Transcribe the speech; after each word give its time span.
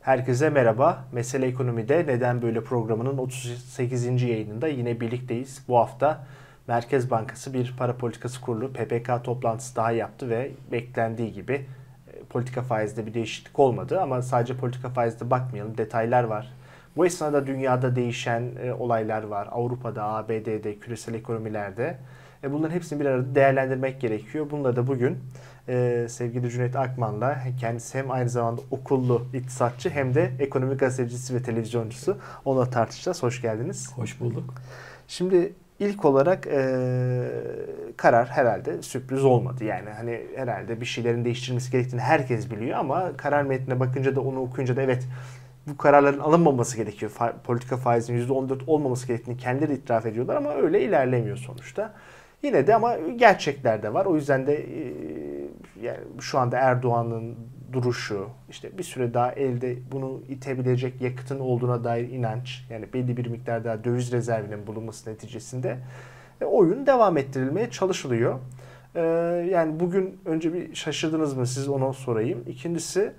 Herkese 0.00 0.50
merhaba. 0.50 1.04
Mesele 1.12 1.46
Ekonomi'de 1.46 2.06
Neden 2.06 2.42
Böyle 2.42 2.64
programının 2.64 3.18
38. 3.18 4.22
yayınında 4.22 4.68
yine 4.68 5.00
birlikteyiz. 5.00 5.64
Bu 5.68 5.78
hafta 5.78 6.24
Merkez 6.68 7.10
Bankası 7.10 7.54
bir 7.54 7.74
para 7.78 7.96
politikası 7.96 8.40
kurulu 8.40 8.72
PPK 8.72 9.24
toplantısı 9.24 9.76
daha 9.76 9.92
yaptı 9.92 10.30
ve 10.30 10.50
beklendiği 10.72 11.32
gibi 11.32 11.66
e, 12.12 12.24
politika 12.30 12.62
faizde 12.62 13.06
bir 13.06 13.14
değişiklik 13.14 13.58
olmadı. 13.58 14.00
Ama 14.00 14.22
sadece 14.22 14.56
politika 14.56 14.88
faizde 14.88 15.30
bakmayalım. 15.30 15.78
Detaylar 15.78 16.24
var. 16.24 16.52
Bu 16.96 17.06
esnada 17.06 17.46
dünyada 17.46 17.96
değişen 17.96 18.50
e, 18.62 18.72
olaylar 18.72 19.22
var. 19.22 19.48
Avrupa'da, 19.50 20.04
ABD'de, 20.04 20.78
küresel 20.78 21.14
ekonomilerde. 21.14 21.98
E, 22.44 22.52
bunların 22.52 22.74
hepsini 22.74 23.00
bir 23.00 23.06
arada 23.06 23.34
değerlendirmek 23.34 24.00
gerekiyor. 24.00 24.50
Bunları 24.50 24.76
da 24.76 24.86
bugün 24.86 25.18
e, 25.68 26.06
sevgili 26.08 26.50
Cüneyt 26.50 26.76
Akman'la 26.76 27.38
kendisi 27.60 27.98
hem 27.98 28.10
aynı 28.10 28.28
zamanda 28.28 28.60
okullu 28.70 29.26
iktisatçı 29.34 29.90
hem 29.90 30.14
de 30.14 30.30
ekonomi 30.38 30.76
gazetecisi 30.76 31.34
ve 31.34 31.42
televizyoncusu 31.42 32.18
onunla 32.44 32.70
tartışacağız. 32.70 33.22
Hoş 33.22 33.42
geldiniz. 33.42 33.92
Hoş 33.96 34.20
bulduk. 34.20 34.54
Şimdi 35.08 35.52
ilk 35.78 36.04
olarak 36.04 36.46
e, 36.46 36.60
karar 37.96 38.28
herhalde 38.28 38.82
sürpriz 38.82 39.24
olmadı. 39.24 39.64
Yani 39.64 39.90
hani 39.90 40.20
herhalde 40.36 40.80
bir 40.80 40.86
şeylerin 40.86 41.24
değiştirilmesi 41.24 41.72
gerektiğini 41.72 42.00
herkes 42.00 42.50
biliyor 42.50 42.78
ama 42.78 43.16
karar 43.16 43.42
metnine 43.42 43.80
bakınca 43.80 44.16
da 44.16 44.20
onu 44.20 44.40
okuyunca 44.40 44.76
da 44.76 44.82
evet 44.82 45.06
bu 45.66 45.76
kararların 45.76 46.18
alınmaması 46.18 46.76
gerekiyor. 46.76 47.12
Fa- 47.18 47.32
politika 47.44 47.76
faizinin 47.76 48.26
%14 48.28 48.64
olmaması 48.66 49.06
gerektiğini 49.06 49.36
kendileri 49.36 49.74
itiraf 49.74 50.06
ediyorlar 50.06 50.36
ama 50.36 50.54
öyle 50.54 50.82
ilerlemiyor 50.82 51.36
sonuçta. 51.36 51.92
Yine 52.42 52.66
de 52.66 52.74
ama 52.74 52.96
gerçekler 53.16 53.82
de 53.82 53.94
var. 53.94 54.06
O 54.06 54.16
yüzden 54.16 54.46
de 54.46 54.54
e, 54.54 54.94
yani 55.82 55.98
şu 56.20 56.38
anda 56.38 56.58
Erdoğan'ın 56.58 57.36
duruşu, 57.72 58.28
işte 58.50 58.78
bir 58.78 58.82
süre 58.82 59.14
daha 59.14 59.32
elde 59.32 59.76
bunu 59.92 60.22
itebilecek 60.28 61.00
yakıtın 61.00 61.40
olduğuna 61.40 61.84
dair 61.84 62.08
inanç, 62.08 62.66
yani 62.70 62.92
belli 62.92 63.16
bir 63.16 63.26
miktar 63.26 63.64
daha 63.64 63.84
döviz 63.84 64.12
rezervinin 64.12 64.66
bulunması 64.66 65.10
neticesinde 65.10 65.78
e, 66.40 66.44
oyun 66.44 66.86
devam 66.86 67.16
ettirilmeye 67.16 67.70
çalışılıyor. 67.70 68.38
E, 68.94 69.00
yani 69.50 69.80
bugün 69.80 70.20
önce 70.24 70.54
bir 70.54 70.74
şaşırdınız 70.74 71.36
mı 71.36 71.46
siz 71.46 71.68
onu 71.68 71.94
sorayım. 71.94 72.44
İkincisi 72.46 73.12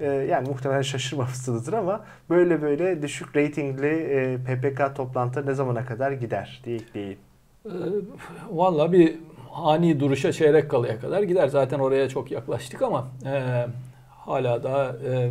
yani 0.00 0.48
muhtemelen 0.48 0.82
şaşırmamışsınızdır 0.82 1.72
ama 1.72 2.04
böyle 2.30 2.62
böyle 2.62 3.02
düşük 3.02 3.36
reytingli 3.36 4.38
PPK 4.46 4.96
toplantıları 4.96 5.46
ne 5.46 5.54
zamana 5.54 5.86
kadar 5.86 6.12
gider 6.12 6.62
diye 6.64 6.76
ekleyeyim. 6.76 7.18
Ee, 7.66 7.70
Valla 8.50 8.92
bir 8.92 9.14
ani 9.54 10.00
duruşa 10.00 10.32
çeyrek 10.32 10.70
kalaya 10.70 11.00
kadar 11.00 11.22
gider. 11.22 11.48
Zaten 11.48 11.78
oraya 11.78 12.08
çok 12.08 12.30
yaklaştık 12.30 12.82
ama 12.82 13.08
e, 13.26 13.66
hala 14.10 14.62
daha 14.62 14.84
e, 14.88 15.30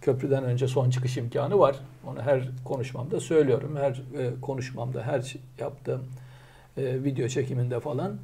köprüden 0.00 0.44
önce 0.44 0.68
son 0.68 0.90
çıkış 0.90 1.16
imkanı 1.16 1.58
var. 1.58 1.76
Onu 2.06 2.22
her 2.22 2.48
konuşmamda 2.64 3.20
söylüyorum. 3.20 3.76
Her 3.80 3.90
e, 3.90 4.40
konuşmamda, 4.42 5.02
her 5.02 5.34
yaptığım 5.58 6.04
e, 6.76 7.04
video 7.04 7.28
çekiminde 7.28 7.80
falan. 7.80 8.18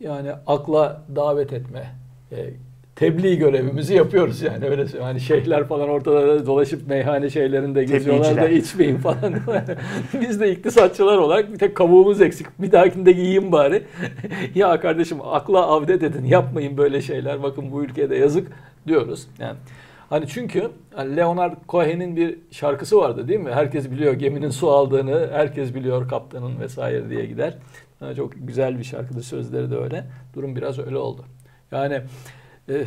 Yani 0.00 0.32
akla 0.46 1.02
davet 1.16 1.52
etme, 1.52 1.94
e, 2.32 2.50
tebliğ 2.96 3.38
görevimizi 3.38 3.94
yapıyoruz 3.94 4.42
yani 4.42 4.66
öyle. 4.66 4.86
Hani 5.00 5.20
şeyhler 5.20 5.68
falan 5.68 5.88
ortada 5.88 6.46
dolaşıp 6.46 6.88
meyhane 6.88 7.30
şeylerinde 7.30 7.84
geziyorlar 7.84 8.36
da 8.36 8.48
içmeyin 8.48 8.96
falan. 8.96 9.34
Biz 10.20 10.40
de 10.40 10.52
iktisatçılar 10.52 11.18
olarak 11.18 11.52
bir 11.52 11.58
tek 11.58 11.76
kavuğumuz 11.76 12.20
eksik. 12.20 12.46
Bir 12.58 12.72
dahakinde 12.72 13.10
yiyeyim 13.10 13.52
bari. 13.52 13.82
ya 14.54 14.80
kardeşim 14.80 15.18
akla 15.22 15.66
avdet 15.66 16.02
edin 16.02 16.24
yapmayın 16.24 16.76
böyle 16.76 17.02
şeyler. 17.02 17.42
Bakın 17.42 17.72
bu 17.72 17.84
ülkede 17.84 18.16
yazık 18.16 18.48
diyoruz. 18.86 19.26
Yani 19.38 19.56
Hani 20.12 20.28
çünkü 20.28 20.70
Leonard 20.98 21.56
Cohen'in 21.68 22.16
bir 22.16 22.38
şarkısı 22.50 22.96
vardı 22.96 23.28
değil 23.28 23.40
mi? 23.40 23.50
Herkes 23.50 23.90
biliyor 23.90 24.12
geminin 24.12 24.50
su 24.50 24.70
aldığını, 24.70 25.28
herkes 25.32 25.74
biliyor 25.74 26.08
kaptanın 26.08 26.60
vesaire 26.60 27.10
diye 27.10 27.26
gider. 27.26 27.54
Yani 28.00 28.16
çok 28.16 28.32
güzel 28.36 28.78
bir 28.78 28.84
şarkıdır, 28.84 29.22
sözleri 29.22 29.70
de 29.70 29.76
öyle. 29.76 30.04
Durum 30.34 30.56
biraz 30.56 30.78
öyle 30.78 30.96
oldu. 30.96 31.24
Yani 31.72 32.02
e, 32.68 32.84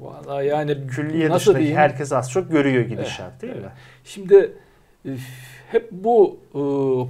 vallahi 0.00 0.46
yani 0.46 0.86
Külliye 0.86 1.28
nasıl 1.28 1.38
dışındaki 1.38 1.58
diyeyim? 1.58 1.78
herkes 1.78 2.12
az 2.12 2.30
çok 2.30 2.50
görüyor 2.50 2.84
gidişat 2.84 3.30
evet, 3.30 3.42
değil 3.42 3.52
evet. 3.52 3.64
mi? 3.64 3.70
Şimdi 4.04 4.52
e, 5.06 5.10
hep 5.70 5.90
bu 5.92 6.36
e, 6.54 6.60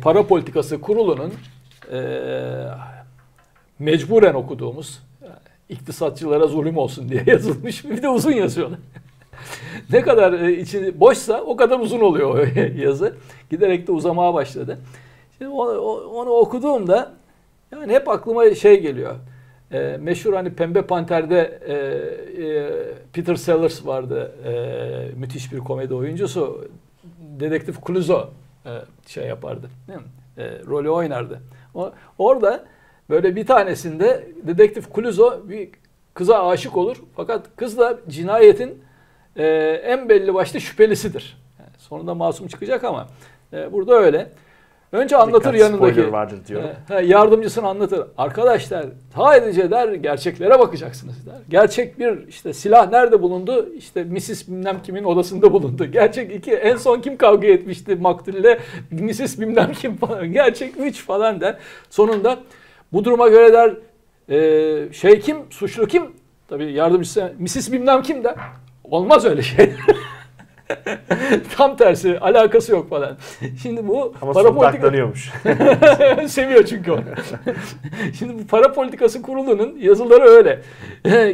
para 0.01 0.27
politikası 0.27 0.81
kurulunun 0.81 1.35
e, 1.93 2.01
mecburen 3.79 4.35
okuduğumuz 4.35 5.03
yani, 5.23 5.33
iktisatçılara 5.69 6.47
zulüm 6.47 6.77
olsun 6.77 7.09
diye 7.09 7.23
yazılmış 7.27 7.85
bir 7.85 8.03
de 8.03 8.09
uzun 8.09 8.33
yazıyorlar. 8.33 8.79
ne 9.93 10.01
kadar 10.03 10.33
e, 10.33 10.53
içi 10.53 11.01
boşsa 11.01 11.41
o 11.43 11.57
kadar 11.57 11.79
uzun 11.79 12.01
oluyor 12.01 12.39
o 12.39 12.61
yazı. 12.81 13.17
Giderek 13.51 13.87
de 13.87 13.93
uzamaya 13.93 14.35
başladı. 14.35 14.79
Şimdi 15.39 15.51
onu, 15.51 15.81
onu 16.01 16.31
okuduğumda 16.31 17.13
yani 17.73 17.93
hep 17.93 18.09
aklıma 18.09 18.55
şey 18.55 18.81
geliyor. 18.81 19.15
E, 19.73 19.97
meşhur 20.01 20.35
hani 20.35 20.55
Pembe 20.55 20.83
Panter'de 20.83 21.61
e, 21.67 21.75
e, 22.45 22.71
Peter 23.13 23.35
Sellers 23.35 23.87
vardı. 23.87 24.33
E, 24.45 25.19
müthiş 25.19 25.53
bir 25.53 25.59
komedi 25.59 25.95
oyuncusu. 25.95 26.69
Dedektif 27.41 27.87
Clouseau 27.87 28.31
e, 28.67 28.71
şey 29.07 29.27
yapardı. 29.27 29.71
Değil 29.89 29.99
mi? 29.99 30.07
E, 30.39 30.59
rolü 30.67 30.91
oynardı. 30.91 31.41
O, 31.75 31.93
orada 32.19 32.65
böyle 33.11 33.37
bir 33.37 33.47
tanesinde 33.47 34.29
Dedektif 34.43 34.95
Clouseau 34.95 35.49
bir 35.49 35.69
kıza 36.15 36.49
aşık 36.49 36.77
olur. 36.77 36.97
Fakat 37.17 37.47
kız 37.57 37.79
da 37.79 37.99
cinayetin 38.09 38.83
e, 39.37 39.47
en 39.85 40.09
belli 40.09 40.35
başlı 40.35 40.61
şüphelisidir. 40.61 41.39
Yani 41.59 41.71
sonunda 41.79 42.15
masum 42.15 42.49
çıkacak 42.49 42.85
ama 42.85 43.09
e, 43.53 43.73
burada 43.73 43.95
öyle. 43.95 44.31
Önce 44.95 45.17
anlatır 45.17 45.53
Dikkat, 45.53 45.61
yanındaki 45.61 46.13
vardır 46.13 46.39
diyor. 46.49 46.63
E, 46.91 47.01
yardımcısını 47.05 47.67
anlatır. 47.67 48.07
Arkadaşlar 48.19 48.87
sadece 49.15 49.71
der 49.71 49.93
gerçeklere 49.93 50.59
bakacaksınız 50.59 51.27
der. 51.27 51.35
Gerçek 51.49 51.99
bir 51.99 52.29
işte 52.29 52.53
silah 52.53 52.91
nerede 52.91 53.23
bulundu? 53.23 53.69
İşte 53.77 54.05
Mrs. 54.05 54.49
bilmem 54.49 54.83
kimin 54.83 55.05
odasında 55.05 55.53
bulundu. 55.53 55.85
Gerçek 55.85 56.35
iki 56.35 56.53
en 56.53 56.77
son 56.77 57.01
kim 57.01 57.17
kavga 57.17 57.47
etmişti 57.47 57.97
maktulle? 57.97 58.59
Mrs. 58.91 59.41
bilmem 59.41 59.73
kim 59.73 59.97
falan. 59.97 60.27
Gerçek 60.33 60.75
üç 60.79 61.05
falan 61.05 61.41
der. 61.41 61.57
Sonunda 61.91 62.39
bu 62.93 63.05
duruma 63.05 63.29
göre 63.29 63.53
der 63.53 63.75
e, 64.29 64.93
şey 64.93 65.21
kim? 65.21 65.37
Suçlu 65.51 65.87
kim? 65.87 66.03
Tabii 66.49 66.73
yardımcısı 66.73 67.33
Mrs. 67.39 67.73
bilmem 67.73 68.03
kim 68.03 68.25
der. 68.25 68.35
Olmaz 68.85 69.25
öyle 69.25 69.43
şey. 69.43 69.73
Tam 71.57 71.77
tersi 71.77 72.19
alakası 72.19 72.73
yok 72.73 72.91
falan. 72.91 73.17
Şimdi 73.63 73.89
bu 73.89 74.15
Ama 74.23 74.33
para 74.33 74.55
politika 74.55 74.93
seviyor 76.29 76.65
çünkü 76.65 76.93
onu. 76.93 77.03
Şimdi 78.19 78.43
bu 78.43 78.47
para 78.47 78.73
politikası 78.73 79.23
kurulunun 79.23 79.79
yazıları 79.79 80.25
öyle. 80.25 80.63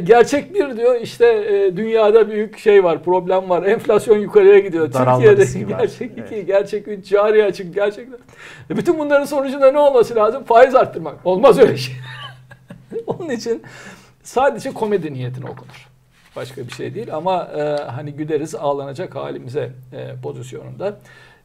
Gerçek 0.03 0.53
bir 0.53 0.77
diyor 0.77 1.01
işte 1.01 1.25
e, 1.25 1.77
dünyada 1.77 2.29
büyük 2.29 2.57
şey 2.57 2.83
var, 2.83 3.03
problem 3.03 3.49
var. 3.49 3.63
Enflasyon 3.63 4.17
yukarıya 4.17 4.59
gidiyor. 4.59 4.93
Daralma 4.93 5.25
Türkiye'de 5.25 5.65
gerçek 5.67 6.11
iki, 6.11 6.35
evet. 6.35 6.47
gerçek 6.47 6.87
üç, 6.87 7.09
cari 7.09 7.43
açık, 7.43 7.73
gerçekten. 7.73 8.19
Bütün 8.69 8.99
bunların 8.99 9.25
sonucunda 9.25 9.71
ne 9.71 9.79
olması 9.79 10.15
lazım? 10.15 10.43
Faiz 10.43 10.75
arttırmak. 10.75 11.15
Olmaz 11.25 11.59
öyle 11.59 11.77
şey. 11.77 11.95
Onun 13.07 13.29
için 13.29 13.63
sadece 14.23 14.71
komedi 14.71 15.13
niyetine 15.13 15.45
okunur. 15.45 15.90
Başka 16.35 16.67
bir 16.67 16.71
şey 16.71 16.95
değil 16.95 17.15
ama 17.15 17.43
e, 17.43 17.61
hani 17.91 18.11
güleriz 18.11 18.55
ağlanacak 18.55 19.15
halimize 19.15 19.71
e, 19.93 20.15
pozisyonunda. 20.23 20.97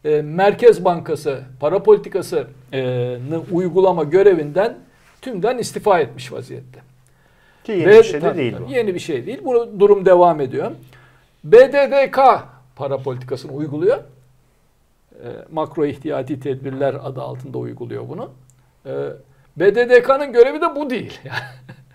E, 0.04 0.22
Merkez 0.22 0.84
Bankası 0.84 1.42
para 1.60 1.82
politikasını 1.82 3.40
uygulama 3.52 4.04
görevinden 4.04 4.78
tümden 5.22 5.58
istifa 5.58 6.00
etmiş 6.00 6.32
vaziyette. 6.32 6.80
Ki 7.64 7.72
yeni 7.72 7.86
Ve, 7.86 7.98
bir 7.98 8.04
şey 8.04 8.22
de 8.22 8.36
değil 8.36 8.54
bu. 8.66 8.72
Yeni 8.72 8.94
bir 8.94 9.00
şey 9.00 9.26
değil. 9.26 9.40
Bu 9.44 9.80
durum 9.80 10.06
devam 10.06 10.40
ediyor. 10.40 10.70
BDDK 11.44 12.18
para 12.76 12.98
politikasını 12.98 13.52
uyguluyor. 13.52 13.98
E, 15.24 15.28
makro 15.52 15.86
ihtiyati 15.86 16.40
tedbirler 16.40 16.94
adı 17.02 17.22
altında 17.22 17.58
uyguluyor 17.58 18.08
bunu. 18.08 18.30
E, 18.86 18.92
BDDK'nın 19.56 20.32
görevi 20.32 20.60
de 20.60 20.76
bu 20.76 20.90
değil. 20.90 21.20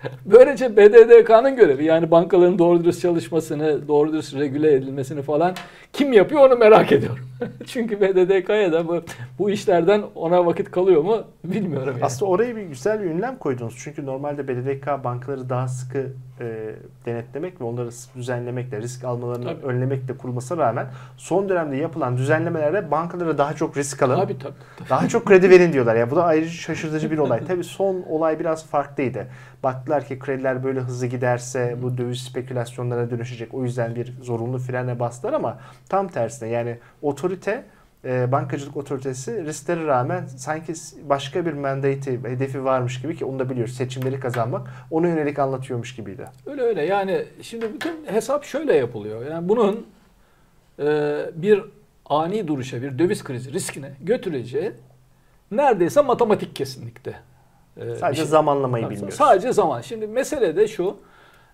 Böylece 0.26 0.78
BDDK'nın 0.78 1.56
görevi 1.56 1.86
yani 1.86 2.12
bankaların 2.12 2.60
doğru 2.60 2.84
dürüst 2.84 3.02
çalışmasını, 3.02 3.88
doğru 3.88 4.14
dürüst 4.14 4.36
regüle 4.36 4.74
edilmesini 4.74 5.22
falan 5.22 5.56
kim 5.94 6.14
yapıyor 6.14 6.50
onu 6.50 6.56
merak 6.56 6.92
ediyorum. 6.92 7.26
Çünkü 7.68 8.02
BDDK'ya 8.02 8.72
da 8.72 8.88
bu, 8.88 9.04
bu 9.40 9.50
işlerden 9.50 10.04
ona 10.16 10.46
vakit 10.46 10.72
kalıyor 10.72 11.02
mu 11.02 11.24
bilmiyorum. 11.44 11.94
Yani. 11.94 12.06
Aslında 12.06 12.32
oraya 12.32 12.56
bir 12.56 12.62
güzel 12.62 13.02
bir 13.02 13.06
ünlem 13.06 13.38
koydunuz. 13.38 13.76
Çünkü 13.84 14.06
normalde 14.06 14.48
BDDK 14.48 15.04
bankaları 15.04 15.50
daha 15.50 15.68
sıkı 15.68 16.08
e, 16.40 16.76
denetlemek 17.06 17.62
ve 17.62 17.66
onları 17.66 17.90
düzenlemekle, 18.16 18.82
risk 18.82 19.04
almalarını 19.04 19.46
tabii. 19.46 19.66
önlemekle 19.66 20.18
kurulmasına 20.18 20.58
rağmen 20.58 20.88
son 21.18 21.50
dönemde 21.50 21.76
yapılan 21.76 22.18
düzenlemelerde 22.18 22.92
bankalara 22.92 23.38
daha 23.38 23.54
çok 23.54 23.78
risk 23.78 24.04
alın, 24.04 24.16
tabii, 24.16 24.38
tabii, 24.40 24.54
tabii. 24.78 24.90
daha 24.90 25.08
çok 25.08 25.26
kredi 25.26 25.50
verin 25.50 25.74
diyorlar. 25.74 25.96
Yani 25.96 26.12
bu 26.12 26.16
da 26.16 26.24
ayrıca 26.24 26.52
şaşırtıcı 26.52 27.12
bir 27.12 27.18
olay. 27.18 27.46
tabii 27.46 27.64
son 27.64 28.04
olay 28.10 28.40
biraz 28.40 28.66
farklıydı. 28.66 29.28
Baktılar 29.64 30.06
ki 30.08 30.20
krediler 30.20 30.64
böyle 30.64 30.80
hızlı 30.80 31.08
giderse 31.08 31.78
bu 31.82 31.98
döviz 31.98 32.22
spekülasyonlara 32.22 33.10
dönüşecek. 33.10 33.54
O 33.54 33.64
yüzden 33.64 33.96
bir 33.96 34.14
zorunlu 34.22 34.60
frene 34.60 35.00
bastılar 35.00 35.34
ama 35.34 35.60
tam 35.90 36.08
tersine 36.08 36.50
yani 36.50 36.78
otorite 37.02 37.64
e, 38.06 38.32
bankacılık 38.32 38.78
otoritesi 38.78 39.46
risklere 39.46 39.86
rağmen 39.86 40.26
sanki 40.26 40.74
başka 41.10 41.46
bir 41.46 41.54
mandate 41.54 42.12
hedefi 42.12 42.64
varmış 42.64 43.02
gibi 43.02 43.16
ki 43.16 43.26
onu 43.26 43.40
da 43.40 43.50
biliyoruz 43.50 43.74
seçimleri 43.74 44.20
kazanmak 44.20 44.68
ona 44.92 45.08
yönelik 45.08 45.40
anlatıyormuş 45.40 45.96
gibiydi. 45.96 46.26
Öyle 46.46 46.62
öyle 46.62 46.86
yani 46.86 47.26
şimdi 47.42 47.74
bütün 47.74 48.06
hesap 48.06 48.44
şöyle 48.44 48.74
yapılıyor. 48.74 49.26
Yani 49.26 49.50
bunun 49.50 49.88
e, 50.80 50.86
bir 51.36 51.64
ani 52.06 52.48
duruşa 52.48 52.82
bir 52.82 53.00
döviz 53.00 53.24
krizi 53.24 53.54
riskine 53.54 53.92
götüreceği 54.02 54.72
neredeyse 55.52 56.02
matematik 56.02 56.56
kesinlikte. 56.56 57.16
E, 57.78 57.96
sadece 57.96 58.22
şey. 58.22 58.30
zamanlamayı 58.30 58.90
bilmiyoruz. 58.90 59.16
Sadece 59.16 59.54
zaman. 59.54 59.82
Şimdi 59.82 60.08
mesele 60.08 60.56
de 60.56 60.68
şu. 60.68 60.98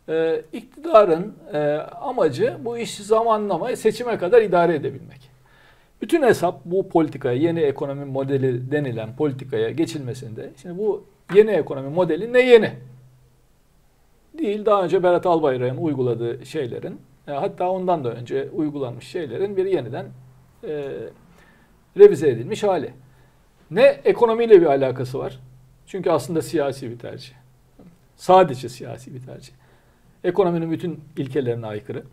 E, 0.09 0.41
iktidarın 0.53 1.33
e, 1.53 1.59
amacı 2.01 2.57
bu 2.65 2.77
işi 2.77 3.03
zamanlamayı 3.03 3.77
seçime 3.77 4.17
kadar 4.17 4.41
idare 4.41 4.75
edebilmek. 4.75 5.29
Bütün 6.01 6.23
hesap 6.23 6.65
bu 6.65 6.89
politikaya, 6.89 7.35
yeni 7.35 7.59
ekonomi 7.59 8.05
modeli 8.05 8.71
denilen 8.71 9.15
politikaya 9.15 9.69
geçilmesinde. 9.69 10.49
Şimdi 10.61 10.77
bu 10.77 11.05
yeni 11.35 11.51
ekonomi 11.51 11.89
modeli 11.89 12.33
ne 12.33 12.41
yeni? 12.41 12.71
Değil 14.37 14.65
daha 14.65 14.83
önce 14.83 15.03
Berat 15.03 15.25
Albayrak'ın 15.25 15.77
uyguladığı 15.77 16.45
şeylerin, 16.45 17.01
e, 17.27 17.31
hatta 17.31 17.69
ondan 17.69 18.03
da 18.03 18.13
önce 18.13 18.49
uygulanmış 18.53 19.07
şeylerin 19.07 19.57
bir 19.57 19.65
yeniden 19.65 20.05
e, 20.67 20.91
revize 21.97 22.29
edilmiş 22.29 22.63
hali. 22.63 22.93
Ne 23.71 23.83
ekonomiyle 23.83 24.61
bir 24.61 24.65
alakası 24.65 25.19
var? 25.19 25.39
Çünkü 25.87 26.09
aslında 26.09 26.41
siyasi 26.41 26.91
bir 26.91 26.99
tercih. 26.99 27.33
Sadece 28.15 28.69
siyasi 28.69 29.13
bir 29.13 29.21
tercih. 29.21 29.53
Ekonominin 30.23 30.71
bütün 30.71 30.99
ilkelerine 31.17 31.67
aykırı. 31.67 32.03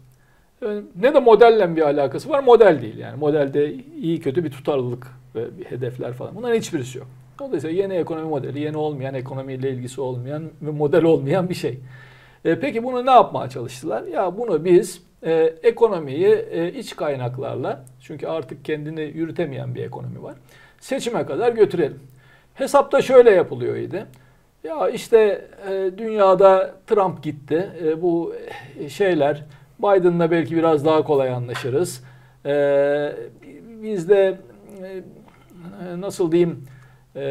Ne 0.97 1.15
de 1.15 1.21
modelle 1.21 1.77
bir 1.77 1.83
alakası 1.83 2.29
var. 2.29 2.43
Model 2.45 2.83
değil 2.83 2.99
yani. 2.99 3.17
Modelde 3.19 3.75
iyi 3.75 4.21
kötü 4.21 4.45
bir 4.45 4.51
tutarlılık 4.51 5.07
ve 5.35 5.59
bir 5.59 5.65
hedefler 5.65 6.13
falan. 6.13 6.35
Bunların 6.35 6.57
hiçbirisi 6.57 6.99
yok. 6.99 7.07
Dolayısıyla 7.39 7.83
yeni 7.83 7.95
ekonomi 7.95 8.29
modeli, 8.29 8.61
yeni 8.61 8.77
olmayan, 8.77 9.15
ekonomiyle 9.15 9.71
ilgisi 9.71 10.01
olmayan 10.01 10.51
ve 10.63 10.71
model 10.71 11.05
olmayan 11.05 11.49
bir 11.49 11.55
şey. 11.55 11.79
E, 12.45 12.61
peki 12.61 12.85
bunu 12.85 13.07
ne 13.07 13.11
yapmaya 13.11 13.49
çalıştılar? 13.49 14.03
Ya 14.03 14.39
bunu 14.39 14.65
biz 14.65 15.03
e, 15.23 15.33
ekonomiyi 15.63 16.29
e, 16.51 16.73
iç 16.73 16.97
kaynaklarla, 16.97 17.85
çünkü 18.01 18.27
artık 18.27 18.65
kendini 18.65 19.03
yürütemeyen 19.03 19.75
bir 19.75 19.83
ekonomi 19.85 20.23
var, 20.23 20.35
seçime 20.81 21.27
kadar 21.27 21.53
götürelim. 21.53 22.01
Hesapta 22.55 23.03
şöyle 23.03 23.31
yapılıyor 23.31 23.77
idi. 23.77 24.07
Ya 24.65 24.89
işte 24.89 25.45
e, 25.71 25.91
dünyada 25.99 26.75
Trump 26.87 27.23
gitti. 27.23 27.71
E, 27.85 28.03
bu 28.03 28.35
şeyler 28.89 29.45
Biden'la 29.79 30.31
belki 30.31 30.57
biraz 30.57 30.85
daha 30.85 31.05
kolay 31.05 31.31
anlaşırız. 31.31 32.05
E, 32.47 33.13
biz 33.83 34.09
de 34.09 34.39
e, 34.83 36.01
nasıl 36.01 36.33
diyeyim 36.33 36.65
e, 37.17 37.23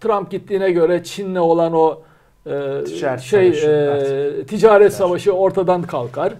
Trump 0.00 0.30
gittiğine 0.30 0.70
göre 0.70 1.04
Çin'le 1.04 1.36
olan 1.36 1.72
o 1.72 2.02
e, 2.46 2.84
ticaret 2.84 3.20
şey 3.20 3.52
savaşı, 3.52 4.40
e, 4.42 4.46
ticaret 4.46 4.92
savaşı 4.92 5.32
ortadan 5.32 5.82
kalkar. 5.82 6.32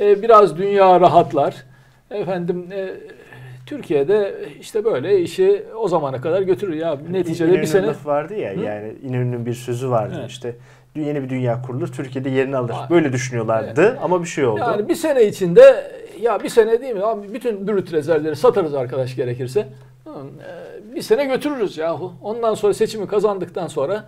E, 0.00 0.22
biraz 0.22 0.58
dünya 0.58 1.00
rahatlar. 1.00 1.64
Efendim 2.10 2.68
e, 2.72 2.90
Türkiye'de 3.70 4.48
işte 4.60 4.84
böyle 4.84 5.20
işi 5.20 5.64
o 5.76 5.88
zamana 5.88 6.20
kadar 6.20 6.42
götürür 6.42 6.74
ya. 6.74 6.98
Neticede 7.10 7.48
İnönü'nün 7.48 7.62
bir 7.62 7.66
sene 7.66 7.86
laf 7.86 8.06
vardı 8.06 8.34
ya 8.34 8.56
Hı? 8.56 8.60
yani 8.60 8.92
İnönü'nün 9.02 9.46
bir 9.46 9.54
sözü 9.54 9.90
vardı 9.90 10.14
evet. 10.20 10.30
işte 10.30 10.56
yeni 10.96 11.22
bir 11.22 11.28
dünya 11.28 11.62
kurulur 11.62 11.88
Türkiye'de 11.88 12.30
yerini 12.30 12.56
alır. 12.56 12.74
Böyle 12.90 13.12
düşünüyorlardı 13.12 13.82
evet. 13.90 13.98
ama 14.02 14.22
bir 14.22 14.26
şey 14.26 14.46
oldu. 14.46 14.60
Yani 14.60 14.88
bir 14.88 14.94
sene 14.94 15.24
içinde 15.24 15.90
ya 16.20 16.42
bir 16.42 16.48
sene 16.48 16.80
değil 16.80 16.94
mi 16.94 17.04
abi 17.04 17.34
bütün 17.34 17.68
brüt 17.68 17.92
rezervleri 17.92 18.36
satarız 18.36 18.74
arkadaş 18.74 19.16
gerekirse. 19.16 19.60
E, 19.60 20.94
bir 20.94 21.02
sene 21.02 21.24
götürürüz 21.24 21.78
yahu. 21.78 22.12
Ondan 22.22 22.54
sonra 22.54 22.74
seçimi 22.74 23.06
kazandıktan 23.06 23.66
sonra 23.66 24.04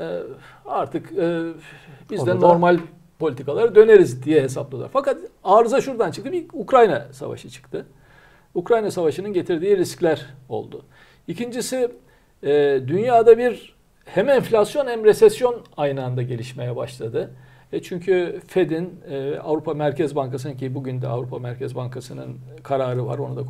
e, 0.00 0.06
artık 0.66 1.12
e, 1.18 1.40
biz 2.10 2.26
de 2.26 2.40
normal 2.40 2.78
politikalara 3.18 3.74
döneriz 3.74 4.24
diye 4.24 4.42
hesapladılar. 4.42 4.88
Fakat 4.92 5.16
arıza 5.44 5.80
şuradan 5.80 6.10
çıktı. 6.10 6.32
Bir 6.32 6.46
Ukrayna 6.52 7.06
savaşı 7.12 7.50
çıktı. 7.50 7.86
Ukrayna 8.54 8.90
Savaşı'nın 8.90 9.32
getirdiği 9.32 9.76
riskler 9.76 10.26
oldu. 10.48 10.84
İkincisi 11.28 11.90
e, 12.42 12.80
dünyada 12.86 13.38
bir 13.38 13.74
hem 14.04 14.28
enflasyon 14.28 14.86
hem 14.86 15.04
resesyon 15.04 15.62
aynı 15.76 16.04
anda 16.04 16.22
gelişmeye 16.22 16.76
başladı. 16.76 17.30
E 17.72 17.82
çünkü 17.82 18.40
Fed'in 18.46 19.00
e, 19.10 19.38
Avrupa 19.38 19.74
Merkez 19.74 20.16
Bankası'nın 20.16 20.56
ki 20.56 20.74
bugün 20.74 21.02
de 21.02 21.08
Avrupa 21.08 21.38
Merkez 21.38 21.74
Bankası'nın 21.74 22.36
kararı 22.62 23.06
var 23.06 23.18
onu 23.18 23.36
da 23.36 23.42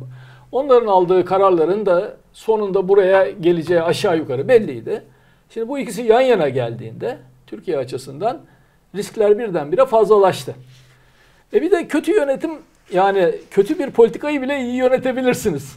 onların 0.51 0.87
aldığı 0.87 1.25
kararların 1.25 1.85
da 1.85 2.17
sonunda 2.33 2.87
buraya 2.87 3.31
geleceği 3.31 3.81
aşağı 3.81 4.17
yukarı 4.17 4.47
belliydi. 4.47 5.03
Şimdi 5.49 5.67
bu 5.67 5.79
ikisi 5.79 6.01
yan 6.01 6.21
yana 6.21 6.49
geldiğinde 6.49 7.17
Türkiye 7.47 7.77
açısından 7.77 8.41
riskler 8.95 9.39
birdenbire 9.39 9.85
fazlalaştı. 9.85 10.55
E 11.53 11.61
bir 11.61 11.71
de 11.71 11.87
kötü 11.87 12.11
yönetim 12.11 12.51
yani 12.91 13.35
kötü 13.51 13.79
bir 13.79 13.91
politikayı 13.91 14.41
bile 14.41 14.59
iyi 14.59 14.75
yönetebilirsiniz. 14.75 15.75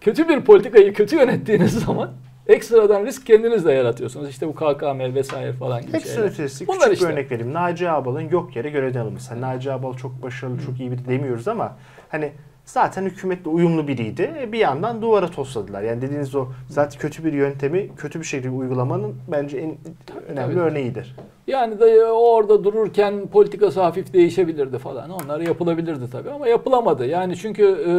Kötü 0.00 0.28
bir 0.28 0.40
politikayı 0.40 0.92
kötü 0.92 1.16
yönettiğiniz 1.16 1.84
zaman 1.84 2.10
ekstradan 2.46 3.06
risk 3.06 3.26
kendiniz 3.26 3.64
de 3.64 3.72
yaratıyorsunuz. 3.72 4.28
İşte 4.30 4.48
bu 4.48 4.54
KKM 4.54 5.14
vesaire 5.14 5.52
falan 5.52 5.82
gibi 5.82 5.96
Ekstra 5.96 6.30
şeyler. 6.30 6.44
Ekstra 6.44 6.66
Bunlar 6.66 6.78
küçük 6.78 6.94
işte. 6.94 7.08
bir 7.08 7.12
örnek 7.12 7.30
vereyim. 7.30 7.54
Naci 7.54 7.90
Ağbal'ın 7.90 8.28
yok 8.28 8.56
yere 8.56 8.70
görevden 8.70 9.00
alınması. 9.00 9.30
Hani 9.30 9.40
Naci 9.40 9.72
Ağbal 9.72 9.94
çok 9.96 10.22
başarılı, 10.22 10.62
çok 10.66 10.80
iyi 10.80 10.92
biri 10.92 11.08
demiyoruz 11.08 11.48
ama 11.48 11.76
hani 12.08 12.32
zaten 12.72 13.04
hükümetle 13.04 13.50
uyumlu 13.50 13.88
biriydi. 13.88 14.34
E, 14.38 14.52
bir 14.52 14.58
yandan 14.58 15.02
duvara 15.02 15.30
tosladılar. 15.30 15.82
Yani 15.82 16.02
dediğiniz 16.02 16.34
o 16.34 16.46
zaten 16.68 17.00
kötü 17.00 17.24
bir 17.24 17.32
yöntemi 17.32 17.96
kötü 17.96 18.20
bir 18.20 18.24
şekilde 18.24 18.50
uygulamanın 18.50 19.14
bence 19.28 19.58
en 19.58 19.76
önemli 20.28 20.54
Tabii. 20.54 20.64
örneğidir. 20.64 21.16
Yani 21.46 21.80
da 21.80 22.12
orada 22.12 22.64
dururken 22.64 23.26
politikası 23.26 23.80
hafif 23.80 24.12
değişebilirdi 24.12 24.78
falan. 24.78 25.10
Onlar 25.10 25.40
yapılabilirdi 25.40 26.10
tabii 26.12 26.30
ama 26.30 26.48
yapılamadı. 26.48 27.06
Yani 27.06 27.36
çünkü 27.36 27.64
e, 27.64 27.92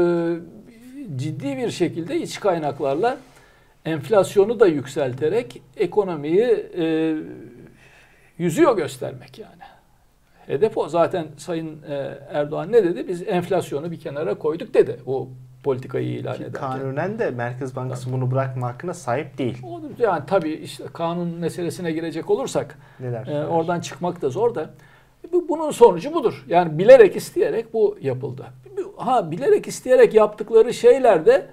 ciddi 1.18 1.58
bir 1.58 1.72
şekilde 1.72 2.18
iç 2.18 2.40
kaynaklarla 2.40 3.18
enflasyonu 3.86 4.60
da 4.60 4.68
yükselterek 4.68 5.62
ekonomiyi 5.78 6.66
e, 6.78 7.16
yüzüyor 8.38 8.78
göstermek 8.78 9.40
yani. 9.40 9.61
Hedef 10.48 10.78
o. 10.78 10.90
Zaten 10.90 11.28
Sayın 11.38 11.82
e, 11.90 12.20
Erdoğan 12.32 12.72
ne 12.72 12.84
dedi? 12.84 13.08
Biz 13.08 13.28
enflasyonu 13.28 13.92
bir 13.92 14.00
kenara 14.00 14.36
koyduk 14.36 14.74
dedi. 14.74 15.00
O 15.06 15.28
politikayı 15.64 16.08
ilan 16.08 16.36
ederken. 16.36 16.52
Kanunen 16.52 17.20
de 17.20 17.32
Merkez 17.32 17.76
Bankası 17.76 18.04
tabii. 18.06 18.14
bunu 18.14 18.32
bırakma 18.32 18.68
hakkına 18.68 18.94
sahip 18.94 19.38
değil. 19.38 19.58
Yani 20.00 20.24
tabii 20.28 20.52
işte 20.52 20.84
kanun 20.94 21.30
meselesine 21.30 21.92
girecek 21.92 22.30
olursak 22.30 22.78
Neler? 23.00 23.28
E, 23.28 23.48
oradan 23.48 23.80
çıkmak 23.80 24.22
da 24.22 24.30
zor 24.30 24.56
da 24.56 24.70
bunun 25.50 25.72
sonucu 25.72 26.14
budur. 26.14 26.46
Yani 26.48 26.78
bilerek 26.78 27.16
isteyerek 27.16 27.74
bu 27.74 27.98
yapıldı. 28.02 28.46
Ha 28.98 29.32
bilerek 29.32 29.68
isteyerek 29.68 30.14
yaptıkları 30.14 30.74
şeylerde 30.74 31.48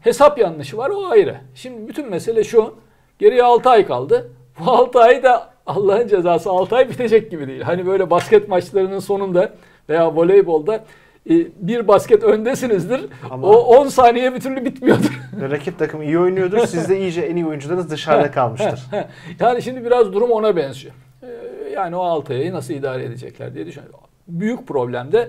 hesap 0.00 0.38
yanlışı 0.38 0.76
var 0.76 0.90
o 0.90 1.06
ayrı. 1.06 1.36
Şimdi 1.54 1.88
bütün 1.88 2.10
mesele 2.10 2.44
şu. 2.44 2.74
Geriye 3.18 3.42
6 3.42 3.70
ay 3.70 3.86
kaldı. 3.86 4.30
Bu 4.60 4.70
6 4.70 5.00
ay 5.00 5.22
da 5.22 5.53
Allah'ın 5.66 6.08
cezası 6.08 6.50
6 6.50 6.76
ay 6.76 6.88
bitecek 6.88 7.30
gibi 7.30 7.46
değil. 7.46 7.62
Hani 7.62 7.86
böyle 7.86 8.10
basket 8.10 8.48
maçlarının 8.48 8.98
sonunda 8.98 9.52
veya 9.88 10.16
voleybolda 10.16 10.84
e, 11.30 11.34
bir 11.56 11.88
basket 11.88 12.22
öndesinizdir. 12.22 13.00
Ama 13.30 13.46
o 13.46 13.52
10 13.52 13.88
saniye 13.88 14.34
bir 14.34 14.40
türlü 14.40 14.64
bitmiyordur. 14.64 15.20
Rakip 15.50 15.78
takım 15.78 16.02
iyi 16.02 16.18
oynuyordur. 16.18 16.66
Siz 16.66 16.88
de 16.88 17.00
iyice 17.00 17.20
en 17.20 17.36
iyi 17.36 17.46
oyuncularınız 17.46 17.90
dışarıda 17.90 18.30
kalmıştır. 18.30 18.80
yani 19.40 19.62
şimdi 19.62 19.84
biraz 19.84 20.12
durum 20.12 20.30
ona 20.30 20.56
benziyor. 20.56 20.94
E, 21.22 21.28
yani 21.72 21.96
o 21.96 22.02
6 22.02 22.32
ayı 22.32 22.52
nasıl 22.52 22.74
idare 22.74 23.04
edecekler 23.04 23.54
diye 23.54 23.66
düşünüyorum. 23.66 24.00
Büyük 24.28 24.66
problem 24.68 25.12
de 25.12 25.28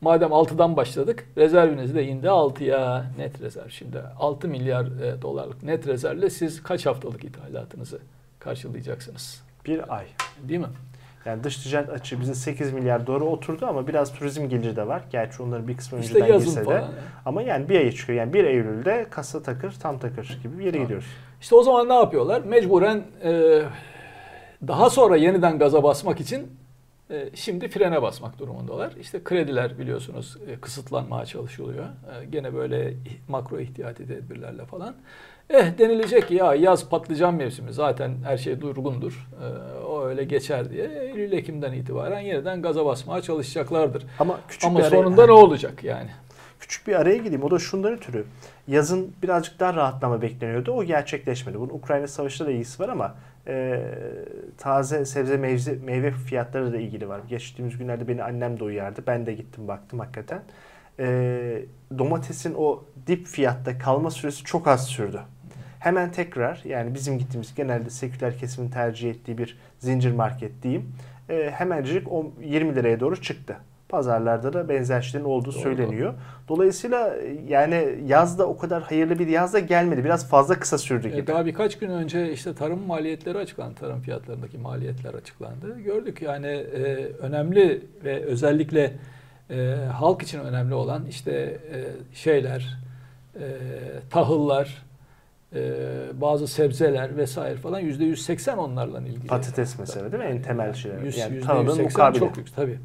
madem 0.00 0.30
6'dan 0.30 0.76
başladık 0.76 1.26
rezerviniz 1.36 1.94
de 1.94 2.04
indi 2.04 2.26
6'ya 2.26 3.04
net 3.18 3.40
rezerv. 3.40 3.68
Şimdi 3.68 3.98
6 4.18 4.48
milyar 4.48 4.84
e, 4.84 5.22
dolarlık 5.22 5.62
net 5.62 5.86
rezervle 5.86 6.30
siz 6.30 6.62
kaç 6.62 6.86
haftalık 6.86 7.24
ithalatınızı 7.24 7.98
karşılayacaksınız. 8.40 9.42
Bir 9.66 9.96
ay. 9.96 10.06
Değil 10.48 10.60
mi? 10.60 10.66
Yani 11.24 11.44
dış 11.44 11.56
ticaret 11.56 11.90
açığı 11.90 12.20
bizim 12.20 12.34
8 12.34 12.72
milyar 12.72 13.06
dolara 13.06 13.24
oturdu 13.24 13.66
ama 13.66 13.88
biraz 13.88 14.14
turizm 14.14 14.48
geliri 14.48 14.76
de 14.76 14.86
var. 14.86 15.02
Gerçi 15.10 15.42
onların 15.42 15.68
bir 15.68 15.76
kısmı 15.76 16.00
işte 16.00 16.18
önceden 16.18 16.38
girse 16.38 16.66
de. 16.66 16.70
Yani. 16.70 16.84
Ama 17.26 17.42
yani 17.42 17.68
bir 17.68 17.80
ay 17.80 17.92
çıkıyor. 17.92 18.18
Yani 18.18 18.32
1 18.32 18.44
Eylül'de 18.44 19.06
kasa 19.10 19.42
takır 19.42 19.72
tam 19.72 19.98
takır 19.98 20.38
gibi 20.42 20.58
bir 20.58 20.64
yere 20.64 20.72
tamam. 20.72 20.86
gidiyoruz. 20.86 21.08
İşte 21.40 21.54
o 21.54 21.62
zaman 21.62 21.88
ne 21.88 21.94
yapıyorlar? 21.94 22.40
Mecburen 22.40 23.04
e, 23.24 23.62
daha 24.68 24.90
sonra 24.90 25.16
yeniden 25.16 25.58
gaza 25.58 25.82
basmak 25.82 26.20
için 26.20 26.60
e, 27.10 27.30
şimdi 27.34 27.68
frene 27.68 28.02
basmak 28.02 28.38
durumundalar. 28.38 28.92
İşte 29.00 29.24
krediler 29.24 29.78
biliyorsunuz 29.78 30.36
e, 30.48 30.60
kısıtlanmaya 30.60 31.26
çalışılıyor. 31.26 31.84
E, 31.84 32.24
gene 32.24 32.54
böyle 32.54 32.94
makro 33.28 33.60
ihtiyati 33.60 34.06
tedbirlerle 34.06 34.64
falan. 34.64 34.94
Eh 35.50 35.78
denilecek 35.78 36.30
ya 36.30 36.54
yaz 36.54 36.88
patlıcan 36.88 37.34
mevsimi 37.34 37.72
zaten 37.72 38.12
her 38.24 38.36
şey 38.38 38.60
durgundur. 38.60 39.28
Ee, 39.42 40.06
öyle 40.08 40.24
geçer 40.24 40.70
diye 40.70 40.86
Eylül 40.86 41.32
Ekim'den 41.32 41.72
itibaren 41.72 42.20
yeniden 42.20 42.62
gaza 42.62 42.86
basmaya 42.86 43.22
çalışacaklardır. 43.22 44.06
Ama 44.18 44.40
küçük 44.48 44.64
Ama 44.64 44.78
bir 44.78 44.84
araya- 44.84 44.90
sonunda 45.02 45.26
ne 45.26 45.32
olacak 45.32 45.84
yani? 45.84 46.10
Küçük 46.60 46.86
bir 46.86 46.94
araya 46.94 47.16
gideyim. 47.16 47.42
O 47.44 47.50
da 47.50 47.58
şundan 47.58 47.92
ötürü. 47.92 48.24
Yazın 48.68 49.12
birazcık 49.22 49.60
daha 49.60 49.74
rahatlama 49.74 50.22
bekleniyordu. 50.22 50.72
O 50.72 50.84
gerçekleşmedi. 50.84 51.60
Bunun 51.60 51.68
Ukrayna 51.70 52.06
Savaşı'yla 52.08 52.52
da 52.52 52.54
ilgisi 52.54 52.82
var 52.82 52.88
ama 52.88 53.14
e, 53.46 53.80
taze 54.58 55.04
sebze 55.04 55.36
meyve, 55.36 55.72
meyve 55.84 56.10
fiyatları 56.10 56.72
da 56.72 56.76
ilgili 56.76 57.08
var. 57.08 57.20
Geçtiğimiz 57.28 57.78
günlerde 57.78 58.08
beni 58.08 58.22
annem 58.22 58.60
de 58.60 58.64
uyardı. 58.64 59.02
Ben 59.06 59.26
de 59.26 59.32
gittim 59.34 59.68
baktım 59.68 59.98
hakikaten. 59.98 60.42
E, 60.98 61.62
domatesin 61.98 62.54
o 62.58 62.84
dip 63.06 63.26
fiyatta 63.26 63.78
kalma 63.78 64.10
süresi 64.10 64.44
çok 64.44 64.68
az 64.68 64.86
sürdü. 64.86 65.20
Hemen 65.80 66.12
tekrar 66.12 66.60
yani 66.64 66.94
bizim 66.94 67.18
gittiğimiz 67.18 67.54
genelde 67.54 67.90
seküler 67.90 68.38
kesimin 68.38 68.68
tercih 68.70 69.10
ettiği 69.10 69.38
bir 69.38 69.58
zincir 69.78 70.12
market 70.12 70.62
diyeyim. 70.62 70.92
E, 71.30 71.50
hemencik 71.54 72.12
o 72.12 72.32
20 72.44 72.74
liraya 72.74 73.00
doğru 73.00 73.22
çıktı. 73.22 73.56
Pazarlarda 73.88 74.52
da 74.52 74.68
benzer 74.68 75.02
şeylerin 75.02 75.28
olduğu 75.28 75.52
Doğru. 75.52 75.60
söyleniyor. 75.62 76.14
Dolayısıyla 76.48 77.14
yani 77.48 77.94
yazda 78.06 78.46
o 78.46 78.58
kadar 78.58 78.82
hayırlı 78.82 79.18
bir 79.18 79.26
yazda 79.26 79.58
gelmedi. 79.58 80.04
Biraz 80.04 80.28
fazla 80.28 80.60
kısa 80.60 80.78
sürdü 80.78 81.06
E, 81.08 81.10
gibi. 81.10 81.26
daha 81.26 81.46
birkaç 81.46 81.78
gün 81.78 81.90
önce 81.90 82.32
işte 82.32 82.54
tarım 82.54 82.86
maliyetleri 82.86 83.38
açıklandı. 83.38 83.74
Tarım 83.74 84.00
fiyatlarındaki 84.00 84.58
maliyetler 84.58 85.14
açıklandı. 85.14 85.80
Gördük 85.80 86.22
yani 86.22 86.46
e, 86.46 86.82
önemli 87.18 87.82
ve 88.04 88.20
özellikle 88.24 88.92
e, 89.50 89.74
halk 89.92 90.22
için 90.22 90.38
önemli 90.40 90.74
olan 90.74 91.06
işte 91.06 91.32
e, 91.32 91.84
şeyler, 92.14 92.78
e, 93.34 93.46
tahıllar, 94.10 94.82
e, 95.54 95.60
bazı 96.20 96.46
sebzeler 96.48 97.16
vesaire 97.16 97.56
falan 97.56 97.80
yüzde 97.80 98.04
180 98.04 98.58
onlarla 98.58 99.00
ilgili. 99.00 99.26
Patates 99.26 99.78
mesela 99.78 100.12
değil 100.12 100.24
mi? 100.24 100.30
En 100.30 100.42
temel. 100.42 100.74
Yüz- 101.04 101.16
Yani 101.18 101.34
yüzde 101.34 101.46
tahılın 101.46 101.66
180 101.70 101.84
mukabili. 101.84 102.18
Çok 102.20 102.36
yüksek 102.36 102.56
tabii. 102.56 102.78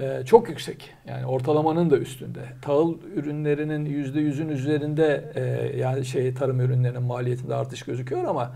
Ee, 0.00 0.22
çok 0.26 0.48
yüksek. 0.48 0.90
Yani 1.06 1.26
ortalamanın 1.26 1.90
da 1.90 1.98
üstünde. 1.98 2.40
Tahıl 2.62 2.94
ürünlerinin 3.14 3.84
yüzde 3.84 4.20
yüzün 4.20 4.48
üzerinde 4.48 5.32
e, 5.34 5.40
yani 5.78 6.04
şey 6.04 6.34
tarım 6.34 6.60
ürünlerinin 6.60 7.02
maliyetinde 7.02 7.54
artış 7.54 7.82
gözüküyor 7.82 8.24
ama 8.24 8.52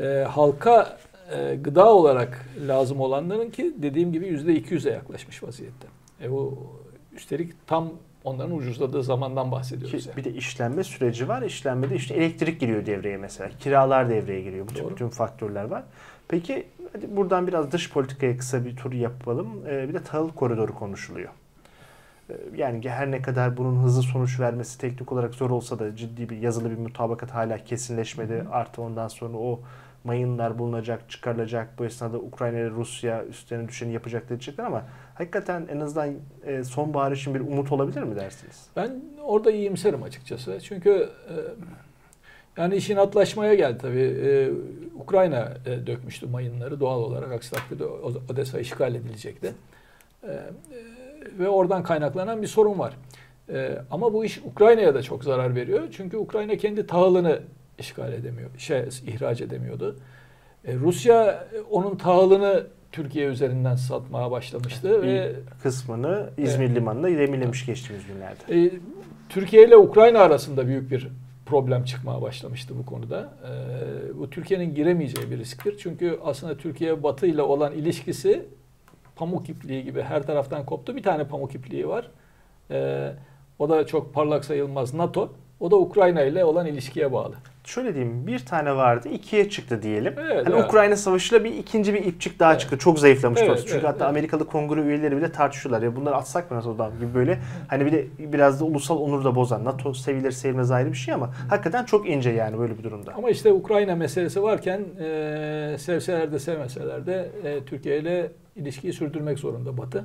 e, 0.00 0.24
halka 0.30 0.98
e, 1.36 1.54
gıda 1.56 1.94
olarak 1.94 2.46
lazım 2.66 3.00
olanların 3.00 3.50
ki 3.50 3.74
dediğim 3.78 4.12
gibi 4.12 4.26
yüzde 4.26 4.52
200'e 4.56 4.92
yaklaşmış 4.92 5.42
vaziyette. 5.42 5.86
E 6.22 6.30
bu 6.30 6.66
üstelik 7.12 7.66
tam 7.66 7.90
onların 8.24 8.56
ucuzladığı 8.56 9.02
zamandan 9.02 9.46
Ki 9.46 9.52
bahsediyoruz. 9.52 10.06
yani. 10.06 10.16
bir 10.16 10.24
de 10.24 10.32
işlenme 10.32 10.84
süreci 10.84 11.28
var. 11.28 11.42
İşlenmede 11.42 11.94
işte 11.96 12.14
elektrik 12.14 12.60
giriyor 12.60 12.86
devreye 12.86 13.16
mesela. 13.16 13.50
Kiralar 13.60 14.08
devreye 14.08 14.40
giriyor. 14.42 14.68
Bu 14.68 14.74
tür 14.74 14.90
bütün 14.90 15.08
faktörler 15.08 15.64
var. 15.64 15.82
Peki 16.28 16.66
hadi 16.92 17.16
buradan 17.16 17.46
biraz 17.46 17.72
dış 17.72 17.90
politikaya 17.92 18.36
kısa 18.36 18.64
bir 18.64 18.76
tur 18.76 18.92
yapalım. 18.92 19.48
Ee, 19.68 19.88
bir 19.88 19.94
de 19.94 20.02
tahıl 20.02 20.28
koridoru 20.28 20.74
konuşuluyor. 20.74 21.30
Ee, 22.30 22.34
yani 22.56 22.88
her 22.88 23.10
ne 23.10 23.22
kadar 23.22 23.56
bunun 23.56 23.82
hızlı 23.82 24.02
sonuç 24.02 24.40
vermesi 24.40 24.78
teknik 24.78 25.12
olarak 25.12 25.34
zor 25.34 25.50
olsa 25.50 25.78
da 25.78 25.96
ciddi 25.96 26.28
bir 26.30 26.36
yazılı 26.36 26.70
bir 26.70 26.78
mutabakat 26.78 27.30
hala 27.30 27.64
kesinleşmedi. 27.64 28.44
Artı 28.52 28.82
ondan 28.82 29.08
sonra 29.08 29.36
o 29.36 29.60
mayınlar 30.04 30.58
bulunacak, 30.58 31.10
çıkarılacak. 31.10 31.78
Bu 31.78 31.84
esnada 31.84 32.18
Ukrayna 32.18 32.58
ile 32.58 32.70
Rusya 32.70 33.24
üstlerine 33.24 33.68
düşeni 33.68 33.92
yapacak 33.92 34.28
diyecekler 34.28 34.64
ama 34.64 34.82
hakikaten 35.14 35.68
en 35.72 35.80
azından 35.80 36.14
e, 36.46 36.64
sonbahar 36.64 37.12
için 37.12 37.34
bir 37.34 37.40
umut 37.40 37.72
olabilir 37.72 38.02
mi 38.02 38.16
dersiniz? 38.16 38.66
Ben 38.76 39.02
orada 39.22 39.50
iyimserim 39.50 40.02
açıkçası. 40.02 40.58
Çünkü 40.62 40.90
e, 41.28 41.34
yani 42.56 42.76
işin 42.76 42.96
atlaşmaya 42.96 43.54
geldi 43.54 43.78
tabii. 43.82 44.00
E, 44.00 44.50
Ukrayna 44.98 45.52
e, 45.66 45.86
dökmüştü 45.86 46.26
mayınları 46.26 46.80
doğal 46.80 47.00
olarak. 47.00 47.32
Aksi 47.32 47.50
takdirde 47.50 47.84
Odessa 48.30 48.60
işgal 48.60 48.94
edilecekti. 48.94 49.54
Ve 51.38 51.48
oradan 51.48 51.82
kaynaklanan 51.82 52.42
bir 52.42 52.46
sorun 52.46 52.78
var. 52.78 52.94
Ama 53.90 54.12
bu 54.12 54.24
iş 54.24 54.38
Ukrayna'ya 54.38 54.94
da 54.94 55.02
çok 55.02 55.24
zarar 55.24 55.54
veriyor. 55.54 55.82
Çünkü 55.92 56.16
Ukrayna 56.16 56.56
kendi 56.56 56.86
tahılını 56.86 57.40
işgal 57.78 58.12
edemiyor, 58.12 58.50
şey 58.58 58.88
ihraç 59.06 59.40
edemiyordu. 59.40 59.96
Rusya 60.68 61.48
onun 61.70 61.96
tahılını 61.96 62.66
Türkiye 62.94 63.26
üzerinden 63.26 63.74
satmaya 63.74 64.30
başlamıştı 64.30 65.02
Bir 65.02 65.08
ve 65.08 65.32
kısmını 65.62 66.30
İzmir 66.38 66.66
Evet. 66.66 66.76
limanında 66.76 67.08
demirlemiş 67.08 67.66
geçtiğimiz 67.66 68.06
günlerde. 68.06 68.66
e, 68.66 68.70
Türkiye 69.28 69.66
ile 69.66 69.76
Ukrayna 69.76 70.18
arasında 70.20 70.66
büyük 70.66 70.90
bir 70.90 71.08
problem 71.46 71.84
çıkmaya 71.84 72.22
başlamıştı 72.22 72.74
bu 72.78 72.86
konuda. 72.86 73.32
E, 73.44 74.18
bu 74.18 74.30
Türkiye'nin 74.30 74.74
giremeyeceği 74.74 75.30
bir 75.30 75.38
risktir. 75.38 75.78
Çünkü 75.78 76.18
aslında 76.24 76.56
Türkiye 76.56 77.02
Batı 77.02 77.26
ile 77.26 77.42
olan 77.42 77.72
ilişkisi 77.72 78.46
pamuk 79.16 79.48
ipliği 79.48 79.84
gibi 79.84 80.02
her 80.02 80.22
taraftan 80.22 80.66
koptu. 80.66 80.96
Bir 80.96 81.02
tane 81.02 81.24
pamuk 81.24 81.54
ipliği 81.54 81.88
var. 81.88 82.10
E, 82.70 83.10
o 83.58 83.68
da 83.68 83.86
çok 83.86 84.14
parlak 84.14 84.44
sayılmaz 84.44 84.94
NATO. 84.94 85.32
O 85.60 85.70
da 85.70 85.76
Ukrayna 85.76 86.22
ile 86.22 86.44
olan 86.44 86.66
ilişkiye 86.66 87.12
bağlı. 87.12 87.34
Şöyle 87.64 87.94
diyeyim 87.94 88.26
bir 88.26 88.38
tane 88.38 88.76
vardı 88.76 89.08
ikiye 89.08 89.50
çıktı 89.50 89.82
diyelim. 89.82 90.14
Evet, 90.18 90.46
hani 90.46 90.54
evet. 90.54 90.64
Ukrayna 90.64 90.96
Savaşı'yla 90.96 91.44
bir 91.44 91.54
ikinci 91.54 91.94
bir 91.94 92.04
ipçik 92.04 92.38
daha 92.38 92.50
Evet. 92.50 92.60
çıktı. 92.60 92.78
Çok 92.78 92.98
zayıflamıştı 92.98 93.44
Evet, 93.44 93.50
orası. 93.50 93.66
Çünkü 93.66 93.78
evet, 93.78 93.88
hatta 93.88 94.04
evet. 94.04 94.10
Amerikalı 94.10 94.46
kongre 94.46 94.80
üyeleri 94.80 95.16
bile 95.16 95.32
tartışıyorlar. 95.32 95.82
Ya 95.82 95.96
bunları 95.96 96.16
atsak 96.16 96.50
mı 96.50 96.56
NATO'dan 96.56 96.98
gibi 96.98 97.14
böyle. 97.14 97.38
Hani 97.68 97.86
bir 97.86 97.92
de 97.92 98.06
biraz 98.18 98.60
da 98.60 98.64
ulusal 98.64 98.98
onuru 98.98 99.24
da 99.24 99.34
bozan. 99.34 99.64
NATO 99.64 99.94
sevilir 99.94 100.30
sevilmez 100.30 100.70
ayrı 100.70 100.92
bir 100.92 100.96
şey 100.96 101.14
ama 101.14 101.30
hakikaten 101.50 101.84
çok 101.84 102.08
ince 102.08 102.30
yani 102.30 102.58
böyle 102.58 102.78
bir 102.78 102.82
durumda. 102.82 103.14
Ama 103.14 103.30
işte 103.30 103.52
Ukrayna 103.52 103.94
meselesi 103.94 104.42
varken 104.42 104.80
e, 105.00 105.76
sevseler 105.78 106.32
de 106.32 106.38
sevmeseler 106.38 107.06
de 107.06 107.30
e, 107.44 107.64
Türkiye 107.64 107.98
ile 107.98 108.32
ilişkiyi 108.56 108.92
sürdürmek 108.92 109.38
zorunda 109.38 109.78
Batı. 109.78 110.04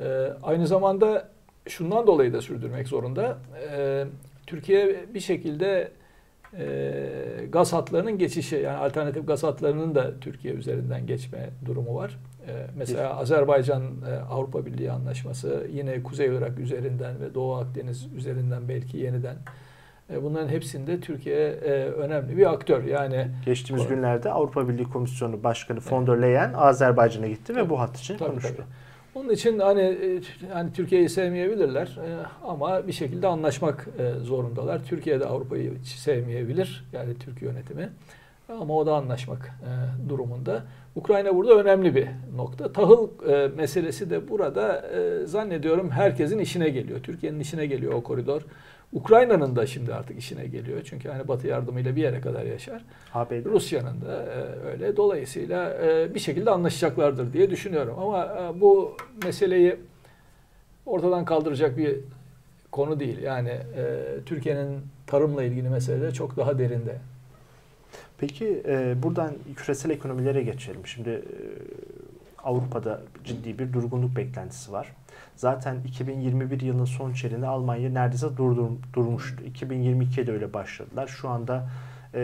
E, 0.00 0.04
aynı 0.42 0.66
zamanda 0.66 1.28
şundan 1.68 2.06
dolayı 2.06 2.32
da 2.32 2.40
sürdürmek 2.42 2.88
zorunda. 2.88 3.38
E, 3.76 4.04
Türkiye 4.46 4.96
bir 5.14 5.20
şekilde 5.20 5.90
e, 6.58 7.46
gaz 7.52 7.72
hatlarının 7.72 8.18
geçişi 8.18 8.56
yani 8.56 8.76
alternatif 8.78 9.26
gaz 9.26 9.42
hatlarının 9.42 9.94
da 9.94 10.20
Türkiye 10.20 10.54
üzerinden 10.54 11.06
geçme 11.06 11.50
durumu 11.64 11.94
var. 11.94 12.18
E, 12.48 12.66
mesela 12.76 13.16
Azerbaycan 13.16 13.82
e, 13.82 14.14
Avrupa 14.30 14.66
Birliği 14.66 14.90
anlaşması 14.92 15.66
yine 15.72 16.02
Kuzey 16.02 16.26
Irak 16.26 16.58
üzerinden 16.58 17.20
ve 17.20 17.34
Doğu 17.34 17.54
Akdeniz 17.54 18.06
üzerinden 18.16 18.68
belki 18.68 18.98
yeniden 18.98 19.36
e, 20.12 20.22
Bunların 20.22 20.48
hepsinde 20.48 21.00
Türkiye 21.00 21.48
e, 21.48 21.70
önemli 21.84 22.36
bir 22.36 22.52
aktör. 22.52 22.84
Yani 22.84 23.28
Geçtiğimiz 23.44 23.84
Doğru. 23.84 23.94
günlerde 23.94 24.30
Avrupa 24.30 24.68
Birliği 24.68 24.84
Komisyonu 24.84 25.44
Başkanı 25.44 25.78
von 25.90 26.06
der 26.06 26.22
Leyen 26.22 26.52
Azerbaycan'a 26.52 27.26
gitti 27.26 27.56
ve 27.56 27.60
Tabii. 27.60 27.70
bu 27.70 27.80
hat 27.80 27.98
için 27.98 28.16
Tabii, 28.16 28.30
konuştu. 28.30 28.54
tabii. 28.56 28.66
Onun 29.14 29.28
için 29.28 29.58
hani 29.58 29.80
e, 29.80 30.20
hani 30.52 30.72
Türkiye'yi 30.72 31.08
sevmeyebilirler 31.08 31.86
e, 31.86 32.08
ama 32.46 32.86
bir 32.86 32.92
şekilde 32.92 33.26
anlaşmak 33.26 33.88
e, 33.98 34.18
zorundalar. 34.20 34.84
Türkiye 34.84 35.20
de 35.20 35.24
Avrupa'yı 35.26 35.72
sevmeyebilir 35.84 36.84
yani 36.92 37.14
Türk 37.18 37.42
yönetimi 37.42 37.88
ama 38.48 38.76
o 38.76 38.86
da 38.86 38.94
anlaşmak 38.94 39.50
durumunda. 40.08 40.62
Ukrayna 40.96 41.36
burada 41.36 41.54
önemli 41.54 41.94
bir 41.94 42.08
nokta. 42.36 42.72
Tahıl 42.72 43.08
meselesi 43.56 44.10
de 44.10 44.28
burada 44.28 44.84
zannediyorum 45.24 45.90
herkesin 45.90 46.38
işine 46.38 46.68
geliyor. 46.68 47.00
Türkiye'nin 47.02 47.40
işine 47.40 47.66
geliyor 47.66 47.92
o 47.92 48.02
koridor. 48.02 48.42
Ukrayna'nın 48.92 49.56
da 49.56 49.66
şimdi 49.66 49.94
artık 49.94 50.18
işine 50.18 50.46
geliyor. 50.46 50.80
Çünkü 50.84 51.08
hani 51.08 51.28
Batı 51.28 51.46
yardımıyla 51.46 51.96
bir 51.96 52.02
yere 52.02 52.20
kadar 52.20 52.44
yaşar. 52.44 52.84
ABD. 53.14 53.44
Rusya'nın 53.44 54.00
da 54.00 54.22
e, 54.22 54.68
öyle. 54.70 54.96
Dolayısıyla 54.96 55.78
e, 55.84 56.14
bir 56.14 56.20
şekilde 56.20 56.50
anlaşacaklardır 56.50 57.32
diye 57.32 57.50
düşünüyorum. 57.50 57.98
Ama 57.98 58.24
e, 58.24 58.60
bu 58.60 58.96
meseleyi 59.24 59.76
ortadan 60.86 61.24
kaldıracak 61.24 61.76
bir 61.76 62.00
konu 62.72 63.00
değil. 63.00 63.18
Yani 63.22 63.50
e, 63.50 64.04
Türkiye'nin 64.26 64.80
tarımla 65.06 65.42
ilgili 65.44 65.68
meseleleri 65.68 66.14
çok 66.14 66.36
daha 66.36 66.58
derinde. 66.58 66.96
Peki 68.18 68.62
e, 68.66 69.02
buradan 69.02 69.34
küresel 69.56 69.90
ekonomilere 69.90 70.42
geçelim. 70.42 70.86
Şimdi 70.86 71.10
e, 71.10 71.22
Avrupa'da 72.44 73.00
ciddi 73.24 73.58
bir 73.58 73.72
durgunluk 73.72 74.16
beklentisi 74.16 74.72
var. 74.72 74.92
Zaten 75.36 75.76
2021 75.86 76.60
yılının 76.60 76.84
son 76.84 77.12
çeyreğinde 77.12 77.46
Almanya 77.46 77.90
neredeyse 77.90 78.36
durdur, 78.36 78.70
durmuştu. 78.92 79.44
2022'ye 79.44 80.26
de 80.26 80.32
öyle 80.32 80.52
başladılar. 80.52 81.06
Şu 81.06 81.28
anda 81.28 81.68
e, 82.14 82.20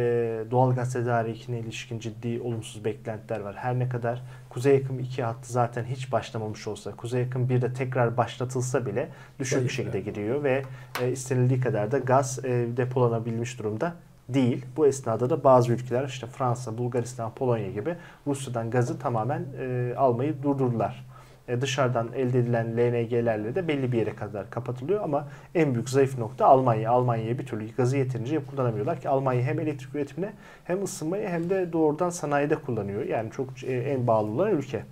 doğal 0.50 0.74
gaz 0.74 0.92
tedarikine 0.92 1.58
ilişkin 1.58 1.98
ciddi 1.98 2.40
olumsuz 2.40 2.84
beklentiler 2.84 3.40
var. 3.40 3.56
Her 3.56 3.78
ne 3.78 3.88
kadar 3.88 4.22
Kuzey 4.48 4.74
Yakın 4.74 4.98
2 4.98 5.22
hattı 5.22 5.52
zaten 5.52 5.84
hiç 5.84 6.12
başlamamış 6.12 6.68
olsa, 6.68 6.96
Kuzey 6.96 7.20
Yakın 7.22 7.48
1 7.48 7.62
de 7.62 7.72
tekrar 7.72 8.16
başlatılsa 8.16 8.86
bile 8.86 9.08
düşük 9.38 9.64
bir 9.64 9.68
şekilde 9.68 9.98
evet. 9.98 10.06
gidiyor 10.06 10.42
ve 10.42 10.62
e, 11.02 11.10
istenildiği 11.10 11.60
kadar 11.60 11.90
da 11.90 11.98
gaz 11.98 12.44
e, 12.44 12.66
depolanabilmiş 12.76 13.58
durumda 13.58 13.94
değil. 14.28 14.66
Bu 14.76 14.86
esnada 14.86 15.30
da 15.30 15.44
bazı 15.44 15.72
ülkeler 15.72 16.04
işte 16.04 16.26
Fransa, 16.26 16.78
Bulgaristan, 16.78 17.34
Polonya 17.34 17.70
gibi 17.70 17.96
Rusya'dan 18.26 18.70
gazı 18.70 18.98
tamamen 18.98 19.44
e, 19.60 19.94
almayı 19.96 20.42
durdurdular. 20.42 21.08
e, 21.48 21.60
dışarıdan 21.60 22.08
elde 22.14 22.38
edilen 22.38 22.76
LNG'lerle 22.76 23.54
de 23.54 23.68
belli 23.68 23.92
bir 23.92 23.98
yere 23.98 24.16
kadar 24.16 24.50
kapatılıyor 24.50 25.04
ama 25.04 25.28
en 25.54 25.74
büyük 25.74 25.90
zayıf 25.90 26.18
nokta 26.18 26.46
Almanya. 26.46 26.90
Almanya'ya 26.90 27.38
bir 27.38 27.46
türlü 27.46 27.74
gazı 27.76 27.96
yeterince 27.96 28.44
kullanamıyorlar 28.44 29.00
ki 29.00 29.08
Almanya 29.08 29.42
hem 29.42 29.60
elektrik 29.60 29.94
üretimine 29.94 30.32
hem 30.64 30.82
ısınmayı 30.84 31.28
hem 31.28 31.50
de 31.50 31.72
doğrudan 31.72 32.10
sanayide 32.10 32.54
kullanıyor. 32.56 33.04
Yani 33.04 33.30
çok 33.30 33.64
e, 33.64 33.76
en 33.76 34.06
bağlı 34.06 34.30
olan 34.30 34.50
ülke. 34.50 34.82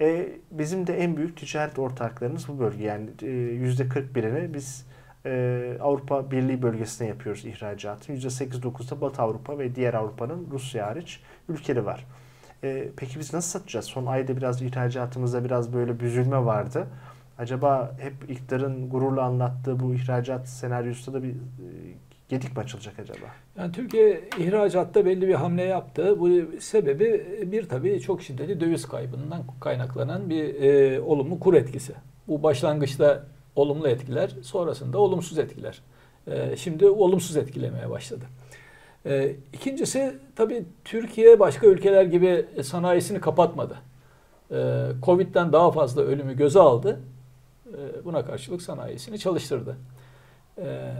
E, 0.00 0.28
bizim 0.50 0.86
de 0.86 0.98
en 0.98 1.16
büyük 1.16 1.36
ticaret 1.36 1.78
ortaklarımız 1.78 2.48
bu 2.48 2.58
bölge. 2.58 2.84
Yani 2.84 3.10
e, 3.22 3.26
%41'ini 3.26 4.54
biz 4.54 4.85
e, 5.26 5.78
Avrupa 5.80 6.30
Birliği 6.30 6.62
bölgesine 6.62 7.08
yapıyoruz 7.08 7.44
ihracatın. 7.44 8.14
%8-9'da 8.14 9.00
Batı 9.00 9.22
Avrupa 9.22 9.58
ve 9.58 9.74
diğer 9.74 9.94
Avrupa'nın 9.94 10.46
Rusya 10.50 10.86
hariç 10.86 11.20
ülkeleri 11.48 11.86
var. 11.86 12.06
E, 12.64 12.88
peki 12.96 13.18
biz 13.18 13.34
nasıl 13.34 13.58
satacağız? 13.58 13.84
Son 13.86 14.06
ayda 14.06 14.36
biraz 14.36 14.62
ihracatımızda 14.62 15.44
biraz 15.44 15.72
böyle 15.72 16.00
büzülme 16.00 16.44
vardı. 16.44 16.86
Acaba 17.38 17.96
hep 17.98 18.30
iktidarın 18.30 18.90
gururla 18.90 19.22
anlattığı 19.22 19.80
bu 19.80 19.94
ihracat 19.94 20.48
senaryosunda 20.48 21.18
da 21.18 21.22
bir 21.22 21.30
e, 21.30 21.34
gedik 22.28 22.56
mi 22.56 22.62
açılacak 22.62 22.98
acaba? 22.98 23.26
Yani 23.58 23.72
Türkiye 23.72 24.20
ihracatta 24.38 25.04
belli 25.04 25.28
bir 25.28 25.34
hamle 25.34 25.62
yaptı. 25.62 26.20
Bu 26.20 26.30
sebebi 26.60 27.26
bir 27.52 27.68
tabii 27.68 28.00
çok 28.00 28.22
şiddetli 28.22 28.60
döviz 28.60 28.88
kaybından 28.88 29.42
kaynaklanan 29.60 30.30
bir 30.30 30.62
e, 30.62 31.00
olumlu 31.00 31.40
kur 31.40 31.54
etkisi. 31.54 31.92
Bu 32.28 32.42
başlangıçta 32.42 33.24
olumlu 33.56 33.88
etkiler, 33.88 34.30
sonrasında 34.42 34.98
olumsuz 34.98 35.38
etkiler. 35.38 35.82
E, 36.26 36.56
şimdi 36.56 36.86
olumsuz 36.86 37.36
etkilemeye 37.36 37.90
başladı. 37.90 38.24
E, 39.06 39.36
ikincisi 39.52 40.18
tabii 40.36 40.64
Türkiye 40.84 41.40
başka 41.40 41.66
ülkeler 41.66 42.04
gibi 42.04 42.46
sanayisini 42.62 43.20
kapatmadı. 43.20 43.78
E, 44.50 44.86
Covid'den 45.02 45.52
daha 45.52 45.70
fazla 45.70 46.02
ölümü 46.02 46.36
göze 46.36 46.60
aldı. 46.60 47.00
E, 47.66 48.04
buna 48.04 48.24
karşılık 48.24 48.62
sanayisini 48.62 49.18
çalıştırdı. 49.18 49.76
E, 50.58 50.92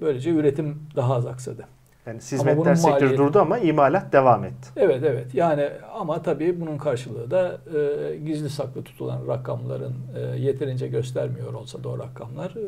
böylece 0.00 0.30
üretim 0.30 0.82
daha 0.96 1.14
az 1.14 1.26
aksadı. 1.26 1.64
Yani 2.06 2.18
hizmetler 2.18 2.74
sektörü 2.74 2.92
maliyeti... 2.92 3.18
durdu 3.18 3.38
ama 3.40 3.58
imalat 3.58 4.12
devam 4.12 4.44
etti. 4.44 4.68
Evet 4.76 5.02
evet. 5.04 5.34
Yani 5.34 5.70
ama 5.92 6.22
tabii 6.22 6.60
bunun 6.60 6.78
karşılığı 6.78 7.30
da 7.30 7.60
e, 7.78 8.16
gizli 8.16 8.50
saklı 8.50 8.84
tutulan 8.84 9.28
rakamların 9.28 9.94
e, 10.16 10.20
yeterince 10.20 10.88
göstermiyor 10.88 11.54
olsa 11.54 11.84
da 11.84 11.88
o 11.88 11.98
rakamlar 11.98 12.50
e, 12.50 12.60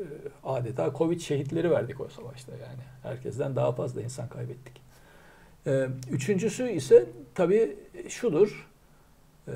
e, 0.00 0.04
adeta 0.44 0.92
Covid 0.98 1.20
şehitleri 1.20 1.70
verdik 1.70 2.00
o 2.00 2.08
savaşta 2.08 2.52
yani. 2.52 2.82
Herkesten 3.02 3.56
daha 3.56 3.72
fazla 3.72 4.02
insan 4.02 4.28
kaybettik. 4.28 4.80
E, 5.66 5.88
üçüncüsü 6.10 6.70
ise 6.70 7.06
tabii 7.34 7.76
şudur. 8.08 8.68
E, 9.48 9.52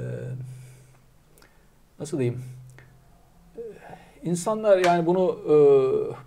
nasıl 1.98 2.18
diyeyim? 2.18 2.42
İnsanlar 4.24 4.84
yani 4.84 5.06
bunu 5.06 5.38
e, 5.44 5.52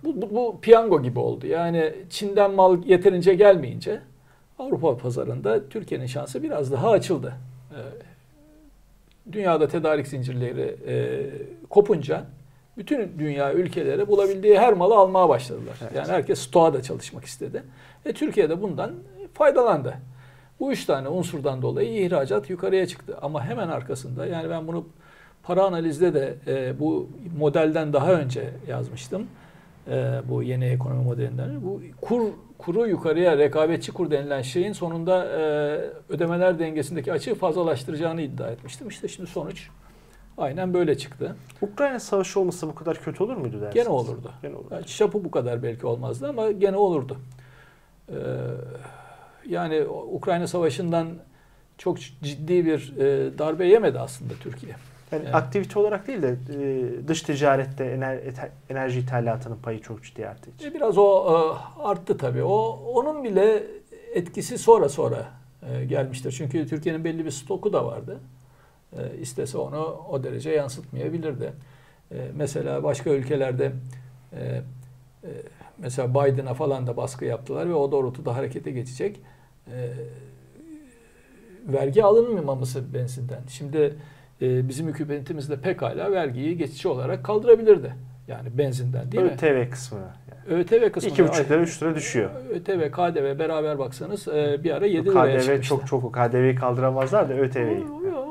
bu, 0.06 0.22
bu, 0.22 0.36
bu 0.36 0.60
piyango 0.62 1.02
gibi 1.02 1.20
oldu. 1.20 1.48
Yani 1.48 1.94
Çin'den 2.10 2.52
mal 2.52 2.84
yeterince 2.86 3.34
gelmeyince 3.34 4.02
Avrupa 4.60 4.98
pazarında 4.98 5.70
Türkiye'nin 5.70 6.06
şansı 6.06 6.44
biraz 6.44 6.72
daha 6.72 6.90
açıldı. 6.90 7.34
E, 7.72 7.80
dünyada 9.32 9.68
tedarik 9.68 10.08
zincirleri 10.08 10.78
e, 10.88 11.26
kopunca 11.70 12.26
bütün 12.78 13.20
dünya 13.20 13.54
ülkeleri 13.54 14.08
bulabildiği 14.08 14.60
her 14.60 14.74
malı 14.74 14.96
almaya 14.96 15.30
başladılar. 15.30 15.78
Evet. 15.82 15.96
Yani 15.96 16.08
herkes 16.08 16.40
stoğa 16.40 16.74
da 16.74 16.82
çalışmak 16.82 17.26
istedi. 17.26 17.64
E, 18.06 18.14
Türkiye 18.14 18.50
de 18.50 18.62
bundan 18.62 18.92
faydalandı. 19.34 19.94
Bu 20.60 20.72
üç 20.72 20.86
tane 20.86 21.08
unsurdan 21.08 21.62
dolayı 21.62 22.06
ihracat 22.06 22.50
yukarıya 22.50 22.88
çıktı. 22.88 23.18
Ama 23.22 23.46
hemen 23.46 23.68
arkasında 23.68 24.26
yani 24.26 24.50
ben 24.50 24.68
bunu 24.68 24.86
Para 25.48 25.64
analizde 25.64 26.14
de 26.14 26.36
e, 26.48 26.80
bu 26.80 27.10
modelden 27.38 27.94
daha 27.94 28.14
önce 28.14 28.50
yazmıştım. 28.68 29.28
E, 29.88 30.22
bu 30.30 30.44
yeni 30.44 30.66
ekonomi 30.66 31.04
modelinden. 31.04 31.64
Bu 31.64 31.82
kur 32.02 32.22
kuru 32.58 32.88
yukarıya 32.88 33.38
rekabetçi 33.38 33.92
kur 33.92 34.12
denilen 34.12 34.42
şeyin 34.42 34.74
sonunda 34.74 35.26
e, 35.26 35.42
ödemeler 36.10 36.60
dengesindeki 36.60 37.14
açığı 37.14 37.36
fazlalaştıracağını 37.36 38.22
iddia 38.22 38.48
etmiştim. 38.48 38.88
İşte 38.88 39.08
şimdi 39.08 39.30
sonuç 39.30 39.70
aynen 40.38 40.74
böyle 40.74 40.98
çıktı. 40.98 41.36
Ukrayna 41.62 42.00
savaşı 42.00 42.40
olmasa 42.40 42.68
bu 42.68 42.76
kadar 42.76 43.02
kötü 43.02 43.24
olur 43.24 43.38
muydu 43.38 43.62
dersiniz? 43.62 43.74
Gene 43.74 43.90
olurdu. 43.90 44.32
Gene 44.42 44.56
olurdu. 44.56 44.74
Yani 44.74 44.86
çapı 44.86 45.24
bu 45.24 45.32
kadar 45.32 45.64
belki 45.64 45.88
olmazdı 45.88 46.28
ama 46.28 46.52
gene 46.52 46.78
olurdu. 46.78 47.18
Ee, 48.10 48.14
yani 49.50 49.86
Ukrayna 50.12 50.48
savaşından 50.48 51.08
çok 51.78 52.00
ciddi 52.00 52.66
bir 52.66 52.94
e, 52.98 53.38
darbe 53.38 53.68
yemedi 53.68 54.00
aslında 54.00 54.34
Türkiye. 54.34 54.76
Yani 55.12 55.24
evet. 55.24 55.36
aktivite 55.36 55.80
olarak 55.80 56.08
değil 56.08 56.22
de 56.22 56.30
e, 56.30 57.08
dış 57.08 57.22
ticarette 57.22 57.86
enerji 58.70 59.00
ithalatının 59.00 59.58
payı 59.58 59.82
çok 59.82 60.04
ciddi 60.04 60.28
arttı. 60.28 60.50
E 60.64 60.74
biraz 60.74 60.98
o 60.98 61.26
e, 61.26 61.82
arttı 61.82 62.18
tabii. 62.18 62.44
O 62.44 62.80
onun 62.94 63.24
bile 63.24 63.64
etkisi 64.14 64.58
sonra 64.58 64.90
sonra 64.90 65.26
gelmiştir. 65.90 66.32
Çünkü 66.32 66.68
Türkiye'nin 66.68 67.04
belli 67.04 67.26
bir 67.26 67.32
stoku 67.32 67.74
da 67.74 67.86
vardı. 67.86 68.20
İstese 69.22 69.58
onu 69.58 70.02
o 70.10 70.24
derece 70.24 70.50
yansıtmayabilirdi. 70.50 71.54
Mesela 72.34 72.84
başka 72.84 73.10
ülkelerde 73.10 73.72
mesela 75.78 76.10
Biden'a 76.10 76.54
falan 76.54 76.88
da 76.88 76.98
baskı 76.98 77.26
yaptılar 77.26 77.70
ve 77.70 77.74
o 77.74 77.92
doğrultuda 77.92 78.36
harekete 78.36 78.72
geçecek. 78.72 79.22
Vergi 81.68 82.04
alınmaması 82.04 82.94
benzinden. 82.94 83.42
Şimdi 83.50 83.96
e, 84.42 84.68
bizim 84.68 84.88
hükümetimiz 84.88 85.50
de 85.50 85.56
pekala 85.56 86.12
vergiyi 86.12 86.58
geçici 86.58 86.88
olarak 86.88 87.24
kaldırabilirdi. 87.24 87.94
Yani 88.28 88.58
benzinden 88.58 89.12
değil 89.12 89.24
ÖTV 89.24 89.46
mi? 89.46 89.50
ÖTV 89.52 89.72
kısmı. 89.72 90.00
Yani. 90.00 90.60
ÖTV 90.60 90.92
kısmı. 90.92 91.10
2,5 91.10 91.50
lira 91.50 91.62
3 91.62 91.84
lira 91.84 91.96
düşüyor. 91.96 92.30
ÖTV, 92.50 92.92
KDV 92.92 93.40
beraber 93.40 93.80
baksanız 93.80 94.28
e, 94.28 94.64
bir 94.64 94.72
ara 94.72 94.86
7 94.86 95.10
liraya 95.10 95.40
KDV 95.40 95.62
çok 95.62 95.88
çok 95.88 96.14
KDV'yi 96.14 96.56
kaldıramazlar 96.56 97.30
da 97.30 97.34
ÖTV'yi. 97.34 97.86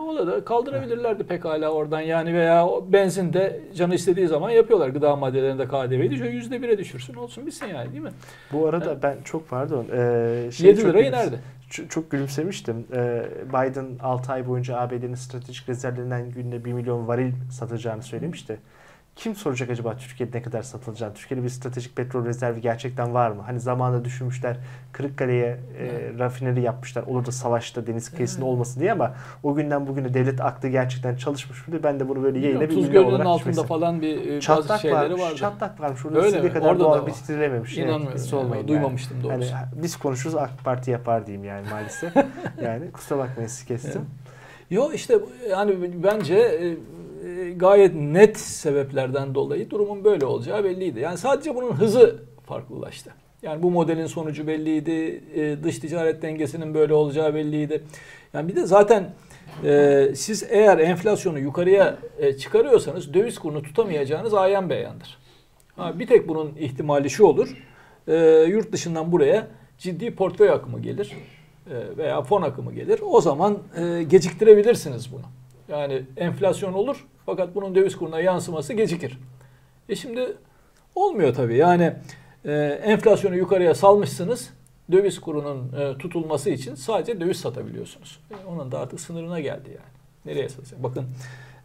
O 0.08 0.26
da 0.26 0.44
kaldırabilirlerdi 0.44 1.24
pekala 1.24 1.68
oradan 1.68 2.00
yani 2.00 2.34
veya 2.34 2.68
benzin 2.88 3.32
de 3.32 3.60
canı 3.74 3.94
istediği 3.94 4.26
zaman 4.26 4.50
yapıyorlar. 4.50 4.88
Gıda 4.88 5.16
maddelerinde 5.16 5.64
KDV'yi 5.64 6.10
düşüyor. 6.10 6.32
Yüzde 6.32 6.62
bire 6.62 6.78
düşürsün 6.78 7.14
olsun 7.14 7.46
bitsin 7.46 7.66
yani 7.66 7.92
değil 7.92 8.02
mi? 8.02 8.10
Bu 8.52 8.66
arada 8.66 8.90
yani, 8.90 9.02
ben 9.02 9.16
çok 9.24 9.48
pardon. 9.48 9.86
E, 9.92 10.50
şey 10.52 10.68
7 10.68 10.84
lira 10.84 11.00
inerdi 11.00 11.38
çok 11.68 12.10
gülümsemiştim. 12.10 12.86
Ee, 12.92 13.24
Biden 13.48 13.98
6 14.00 14.32
ay 14.32 14.48
boyunca 14.48 14.78
ABD'nin 14.78 15.14
stratejik 15.14 15.68
rezervlerinden 15.68 16.30
günde 16.30 16.64
1 16.64 16.72
milyon 16.72 17.08
varil 17.08 17.32
satacağını 17.50 18.02
söylemişti 18.02 18.58
kim 19.16 19.34
soracak 19.34 19.70
acaba 19.70 19.96
Türkiye'de 19.96 20.38
ne 20.38 20.42
kadar 20.42 20.62
satılacağını? 20.62 21.14
Türkiye'de 21.14 21.44
bir 21.44 21.48
stratejik 21.48 21.96
petrol 21.96 22.24
rezervi 22.24 22.60
gerçekten 22.60 23.14
var 23.14 23.30
mı? 23.30 23.42
Hani 23.46 23.60
zamanında 23.60 24.04
düşünmüşler 24.04 24.56
Kırıkkale'ye 24.92 25.60
e, 25.78 26.18
rafineri 26.18 26.62
yapmışlar. 26.62 27.02
Olur 27.02 27.26
da 27.26 27.32
savaşta 27.32 27.86
deniz 27.86 28.10
kıyısında 28.10 28.44
evet. 28.44 28.52
olmasın 28.52 28.80
diye 28.80 28.92
ama 28.92 29.14
o 29.42 29.54
günden 29.54 29.86
bugüne 29.86 30.14
devlet 30.14 30.40
aklı 30.40 30.68
gerçekten 30.68 31.16
çalışmış 31.16 31.68
mıydı? 31.68 31.82
Ben 31.84 32.00
de 32.00 32.08
bunu 32.08 32.22
böyle 32.22 32.38
yayına 32.38 32.60
bir 32.60 32.76
ünlü 32.76 32.98
olarak 32.98 33.26
altında 33.26 33.38
düşmesin. 33.38 33.68
falan 33.68 34.02
bir 34.02 34.30
e, 34.30 34.40
çatlak 34.40 34.68
bazı 34.68 34.82
şeyleri 34.82 35.00
varmış, 35.00 35.20
vardı. 35.20 35.36
Çatlak 35.36 35.80
varmış. 35.80 36.06
Orada 36.06 36.20
Öyle 36.20 36.40
mi? 36.40 36.52
kadar 36.52 36.70
Orada 36.70 36.84
doğal 36.84 37.06
bitirilememiş. 37.06 37.78
İnanmıyorum. 37.78 38.08
Evet, 38.08 38.32
yani, 38.32 38.56
yani. 38.56 38.68
Duymamıştım 38.68 39.22
doğrusu. 39.22 39.52
Yani, 39.52 39.66
biz 39.82 39.96
konuşuruz 39.96 40.36
AK 40.36 40.50
Parti 40.64 40.90
yapar 40.90 41.26
diyeyim 41.26 41.44
yani 41.44 41.66
maalesef. 41.70 42.14
yani 42.64 42.90
kusura 42.90 43.18
bakmayın 43.18 43.48
sizi 43.48 43.66
kestim. 43.66 43.92
Evet. 43.92 44.26
Yo 44.70 44.92
işte 44.92 45.18
yani 45.50 45.74
bence 46.02 46.34
e, 46.34 46.76
gayet 47.56 47.94
net 47.94 48.38
sebeplerden 48.38 49.34
dolayı 49.34 49.70
durumun 49.70 50.04
böyle 50.04 50.26
olacağı 50.26 50.64
belliydi. 50.64 51.00
Yani 51.00 51.18
sadece 51.18 51.54
bunun 51.54 51.72
hızı 51.72 52.16
farklılaştı. 52.46 53.10
Yani 53.42 53.62
bu 53.62 53.70
modelin 53.70 54.06
sonucu 54.06 54.46
belliydi. 54.46 55.24
E, 55.34 55.64
dış 55.64 55.78
ticaret 55.78 56.22
dengesinin 56.22 56.74
böyle 56.74 56.94
olacağı 56.94 57.34
belliydi. 57.34 57.82
Yani 58.34 58.48
bir 58.48 58.56
de 58.56 58.66
zaten 58.66 59.14
e, 59.64 60.08
siz 60.14 60.46
eğer 60.50 60.78
enflasyonu 60.78 61.38
yukarıya 61.38 61.98
e, 62.18 62.36
çıkarıyorsanız 62.36 63.14
döviz 63.14 63.38
kurunu 63.38 63.62
tutamayacağınız 63.62 64.34
ayan 64.34 64.70
beyandır. 64.70 65.18
Ha, 65.76 65.98
bir 65.98 66.06
tek 66.06 66.28
bunun 66.28 66.56
ihtimali 66.56 67.10
şu 67.10 67.24
olur. 67.24 67.56
E, 68.08 68.16
yurt 68.48 68.72
dışından 68.72 69.12
buraya 69.12 69.46
ciddi 69.78 70.14
portföy 70.14 70.50
akımı 70.50 70.80
gelir 70.80 71.12
e, 71.70 71.96
veya 71.96 72.22
fon 72.22 72.42
akımı 72.42 72.72
gelir. 72.72 73.00
O 73.02 73.20
zaman 73.20 73.58
e, 73.76 74.02
geciktirebilirsiniz 74.02 75.12
bunu. 75.12 75.24
Yani 75.68 76.02
enflasyon 76.16 76.72
olur 76.72 77.06
fakat 77.26 77.54
bunun 77.54 77.74
döviz 77.74 77.96
kuruna 77.96 78.20
yansıması 78.20 78.72
gecikir. 78.72 79.18
E 79.88 79.96
şimdi 79.96 80.36
olmuyor 80.94 81.34
tabii. 81.34 81.56
Yani 81.56 81.92
e, 82.44 82.52
enflasyonu 82.84 83.36
yukarıya 83.36 83.74
salmışsınız. 83.74 84.50
Döviz 84.92 85.20
kurunun 85.20 85.72
e, 85.72 85.98
tutulması 85.98 86.50
için 86.50 86.74
sadece 86.74 87.20
döviz 87.20 87.36
satabiliyorsunuz. 87.36 88.20
E, 88.30 88.46
onun 88.48 88.72
da 88.72 88.78
artık 88.78 89.00
sınırına 89.00 89.40
geldi 89.40 89.68
yani. 89.68 89.96
Nereye 90.24 90.48
satacak? 90.48 90.82
Bakın 90.82 91.06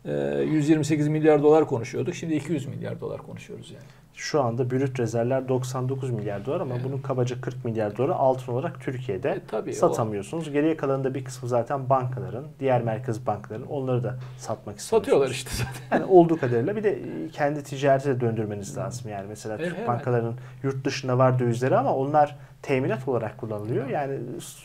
128 0.05 1.07
milyar 1.07 1.43
dolar 1.43 1.65
konuşuyorduk. 1.67 2.15
Şimdi 2.15 2.33
200 2.35 2.65
milyar 2.67 3.01
dolar 3.01 3.21
konuşuyoruz 3.21 3.71
yani. 3.71 3.83
Şu 4.13 4.41
anda 4.41 4.71
brüt 4.71 4.99
rezervler 4.99 5.47
99 5.47 6.09
milyar 6.11 6.45
dolar 6.45 6.61
ama 6.61 6.75
Evet. 6.75 6.85
bunun 6.87 6.97
kabaca 6.97 7.41
40 7.41 7.65
milyar 7.65 7.97
doları 7.97 8.15
altın 8.15 8.53
olarak 8.53 8.81
Türkiye'de 8.81 9.29
E, 9.29 9.39
tabii, 9.47 9.73
satamıyorsunuz. 9.73 10.51
Geriye 10.51 10.77
kalanında 10.77 11.13
bir 11.13 11.23
kısmı 11.25 11.49
zaten 11.49 11.89
bankaların, 11.89 12.45
diğer 12.59 12.81
merkez 12.81 13.27
bankaların 13.27 13.67
onları 13.67 14.03
da 14.03 14.15
satmak 14.37 14.77
istiyorsunuz. 14.79 15.03
Satıyorlar 15.03 15.29
işte 15.31 15.49
zaten. 15.53 15.97
Yani 15.97 16.11
olduğu 16.11 16.39
kadarıyla 16.39 16.75
bir 16.75 16.83
de 16.83 16.99
kendi 17.33 17.63
ticarete 17.63 18.09
de 18.09 18.19
döndürmeniz 18.21 18.77
lazım. 18.77 19.11
Yani 19.11 19.25
mesela 19.29 19.57
Türk 19.57 19.75
hemen. 19.75 19.87
bankalarının 19.87 20.35
yurt 20.63 20.85
dışında 20.85 21.17
var 21.17 21.39
dövizleri 21.39 21.77
ama 21.77 21.95
onlar 21.95 22.35
teminat 22.61 23.07
olarak 23.07 23.37
kullanılıyor. 23.37 23.87
Yani 23.89 24.19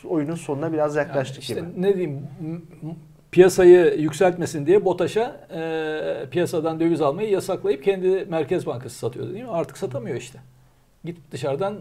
oyunun 0.09 0.35
sonuna 0.35 0.73
biraz 0.73 0.95
Yani 0.95 1.07
yaklaştık 1.07 1.41
işte 1.43 1.53
gibi. 1.53 1.81
ne 1.81 1.93
diyeyim 1.95 2.27
piyasayı 3.31 3.99
yükseltmesin 3.99 4.65
diye 4.65 4.85
BOTAŞ'a 4.85 5.47
e, 5.53 6.29
piyasadan 6.31 6.79
döviz 6.79 7.01
almayı 7.01 7.29
yasaklayıp 7.29 7.83
kendi 7.83 8.25
Merkez 8.29 8.65
Bankası 8.65 8.97
satıyordu 8.97 9.33
değil 9.33 9.45
mi? 9.45 9.51
Artık 9.51 9.77
satamıyor 9.77 10.15
işte. 10.15 10.39
Git 11.05 11.17
dışarıdan 11.31 11.77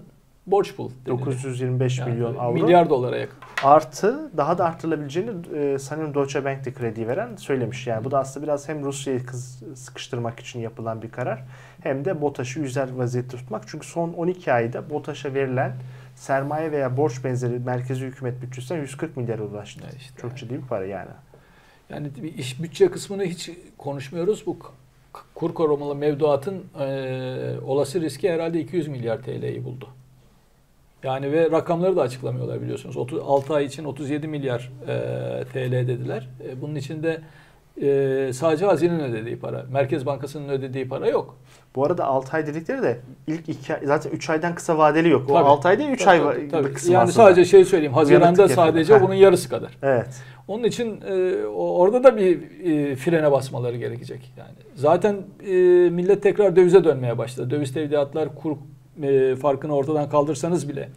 borç 0.46 0.78
bul. 0.78 0.90
deniliyor. 1.06 1.26
925 1.26 1.98
Yani 1.98 2.10
milyon 2.12 2.36
avro. 2.36 2.52
Milyar 2.52 2.90
dolara 2.90 3.16
yakın. 3.16 3.38
Artı 3.64 4.30
daha 4.36 4.58
da 4.58 4.64
arttırılabileceğini 4.64 5.30
e, 5.56 5.78
sanıyorum 5.78 6.14
Deutsche 6.14 6.44
Bank 6.44 6.64
de 6.64 6.72
kredi 6.72 7.08
veren 7.08 7.36
söylemiş. 7.36 7.86
Yani 7.86 8.04
bu 8.04 8.10
da 8.10 8.18
aslında 8.18 8.46
biraz 8.46 8.68
hem 8.68 8.84
Rusya'yı 8.84 9.20
sıkıştırmak 9.74 10.40
için 10.40 10.60
yapılan 10.60 11.02
bir 11.02 11.10
karar 11.10 11.42
hem 11.82 12.04
de 12.04 12.20
BOTAŞ'ı 12.20 12.60
yüzer 12.60 12.92
vaziyette 12.92 13.36
tutmak. 13.36 13.68
Çünkü 13.68 13.86
son 13.86 14.12
12 14.12 14.52
ayda 14.52 14.90
BOTAŞ'a 14.90 15.34
verilen 15.34 15.72
sermaye 16.14 16.72
veya 16.72 16.96
borç 16.96 17.24
benzeri 17.24 17.58
merkezi 17.58 18.06
hükümet 18.06 18.42
bütçesinden 18.42 18.80
140 18.80 19.16
milyara 19.16 19.42
ulaştı. 19.42 19.84
Ya 19.84 19.90
işte 19.96 20.20
Çok 20.20 20.30
yani. 20.30 20.40
ciddi 20.40 20.54
bir 20.54 20.68
para 20.68 20.84
yani. 20.86 21.10
Yani 21.90 22.08
bir 22.22 22.38
iş 22.38 22.62
bütçe 22.62 22.90
kısmını 22.90 23.24
hiç 23.24 23.50
konuşmuyoruz. 23.78 24.46
Bu 24.46 24.56
kur 25.34 25.54
korumalı 25.54 25.94
mevduatın 25.94 26.64
e, 26.80 26.86
olası 27.66 28.00
riski 28.00 28.30
herhalde 28.32 28.60
200 28.60 28.88
milyar 28.88 29.22
TL'yi 29.22 29.64
buldu. 29.64 29.88
Yani 31.02 31.32
ve 31.32 31.50
rakamları 31.50 31.96
da 31.96 32.02
açıklamıyorlar 32.02 32.62
biliyorsunuz. 32.62 32.96
30, 32.96 33.18
6 33.26 33.54
ay 33.54 33.64
için 33.64 33.84
37 33.84 34.28
milyar 34.28 34.72
e, 34.88 35.44
TL 35.52 35.72
dediler. 35.72 36.28
E, 36.48 36.60
bunun 36.60 36.74
içinde 36.74 37.20
e, 37.82 38.30
sadece 38.32 38.66
hazinenin 38.66 39.00
ödediği 39.00 39.38
para. 39.38 39.64
Merkez 39.72 40.06
Bankası'nın 40.06 40.48
ödediği 40.48 40.88
para 40.88 41.08
yok. 41.08 41.36
Bu 41.74 41.84
arada 41.84 42.04
6 42.04 42.36
ay 42.36 42.46
dedikleri 42.46 42.82
de 42.82 42.98
ilk 43.26 43.48
2 43.48 43.74
ay, 43.74 43.80
zaten 43.86 44.10
3 44.10 44.30
aydan 44.30 44.54
kısa 44.54 44.78
vadeli 44.78 45.08
yok. 45.08 45.30
O 45.30 45.34
Tabii. 45.34 45.44
6 45.48 45.68
ay 45.68 45.78
değil 45.78 45.90
3 45.90 46.04
Tabii, 46.04 46.24
ay 46.24 46.48
tabii, 46.48 46.68
Yani 46.68 46.98
aslında. 46.98 47.12
sadece 47.12 47.44
şey 47.44 47.64
söyleyeyim. 47.64 47.92
Haziranda 47.94 48.48
sadece 48.48 48.92
yapalım. 48.92 49.10
bunun 49.10 49.20
yarısı 49.20 49.48
kadar. 49.48 49.78
Evet. 49.82 50.22
Onun 50.48 50.64
için 50.64 51.00
e, 51.00 51.46
orada 51.46 52.04
da 52.04 52.16
bir 52.16 52.42
e, 52.64 52.96
frene 52.96 53.32
basmaları 53.32 53.76
gerekecek. 53.76 54.32
Yani 54.38 54.50
zaten 54.74 55.16
e, 55.46 55.50
millet 55.90 56.22
tekrar 56.22 56.56
dövize 56.56 56.84
dönmeye 56.84 57.18
başladı. 57.18 57.50
Döviz 57.50 57.72
tevdiatlar 57.74 58.34
kur 58.34 58.56
e, 59.02 59.36
farkını 59.36 59.74
ortadan 59.76 60.08
kaldırsanız 60.10 60.68
bile 60.68 60.88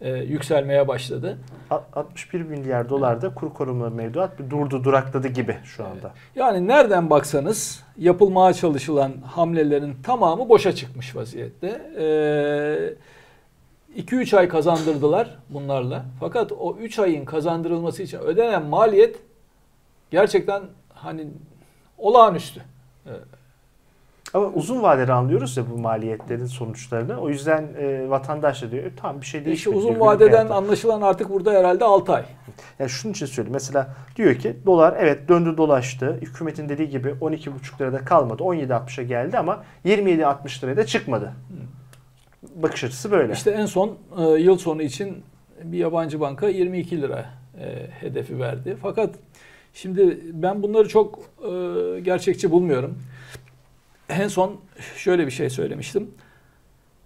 e, 0.00 0.10
yükselmeye 0.16 0.88
başladı. 0.88 1.38
A- 1.70 1.80
61 1.92 2.40
milyar 2.40 2.88
dolar 2.88 3.22
da 3.22 3.34
kur 3.34 3.54
korumalı 3.54 3.90
mevduat 3.90 4.38
bir 4.38 4.50
durdu 4.50 4.84
durakladı 4.84 5.28
gibi 5.28 5.56
şu 5.64 5.84
anda. 5.84 6.12
Yani 6.36 6.68
nereden 6.68 7.10
baksanız 7.10 7.84
yapılmaya 7.96 8.52
çalışılan 8.52 9.12
hamlelerin 9.26 9.94
tamamı 10.02 10.48
boşa 10.48 10.72
çıkmış 10.72 11.16
vaziyette. 11.16 11.80
2-3 13.96 14.36
ay 14.36 14.48
kazandırdılar 14.48 15.38
bunlarla. 15.50 16.04
Fakat 16.20 16.52
o 16.52 16.76
3 16.76 16.98
ayın 16.98 17.24
kazandırılması 17.24 18.02
için 18.02 18.18
ödenen 18.18 18.62
maliyet 18.64 19.16
gerçekten 20.10 20.62
hani 20.94 21.26
olağanüstü. 21.98 22.60
Ama 24.34 24.46
uzun 24.46 24.82
vadeli 24.82 25.12
anlıyoruz 25.12 25.56
ya 25.56 25.64
bu 25.70 25.78
maliyetlerin 25.78 26.46
sonuçlarını. 26.46 27.20
O 27.20 27.28
yüzden 27.28 27.68
e, 27.78 28.10
vatandaş 28.10 28.62
da 28.62 28.70
diyor 28.70 28.84
"E, 28.84 28.90
tamam 28.96 29.20
bir 29.20 29.26
şey 29.26 29.40
İşte 29.40 29.46
değişmedi. 29.50 29.76
uzun 29.76 29.88
diyor, 29.88 29.94
günlük 30.00 30.06
vadeden 30.08 30.32
hayatta." 30.36 30.54
anlaşılan 30.54 31.02
artık 31.02 31.30
burada 31.30 31.52
herhalde 31.52 31.84
6 31.84 32.12
ay. 32.12 32.24
Yani 32.78 32.90
şunun 32.90 33.12
için 33.12 33.26
söyleyeyim. 33.26 33.52
Mesela 33.52 33.94
diyor 34.16 34.34
ki 34.34 34.56
dolar 34.66 34.96
evet 34.98 35.28
döndü 35.28 35.56
dolaştı. 35.56 36.18
Hükümetin 36.20 36.68
dediği 36.68 36.88
gibi 36.88 37.08
12,5 37.20 37.80
lirada 37.80 38.04
kalmadı. 38.04 38.42
17.60'a 38.42 39.04
geldi 39.04 39.38
ama 39.38 39.64
27.60 39.84 40.62
liraya 40.62 40.76
da 40.76 40.86
çıkmadı. 40.86 41.32
Bakış 42.56 42.84
açısı 42.84 43.10
böyle. 43.10 43.32
İşte 43.32 43.50
en 43.50 43.66
son 43.66 43.98
e, 44.18 44.22
yıl 44.22 44.58
sonu 44.58 44.82
için 44.82 45.22
bir 45.62 45.78
yabancı 45.78 46.20
banka 46.20 46.48
22 46.48 47.02
lira 47.02 47.30
e, 47.60 47.86
hedefi 47.90 48.40
verdi. 48.40 48.76
Fakat 48.82 49.14
şimdi 49.74 50.20
ben 50.32 50.62
bunları 50.62 50.88
çok 50.88 51.18
e, 51.18 52.00
gerçekçi 52.00 52.50
bulmuyorum. 52.50 52.98
En 54.08 54.28
son 54.28 54.60
şöyle 54.96 55.26
bir 55.26 55.30
şey 55.30 55.50
söylemiştim. 55.50 56.10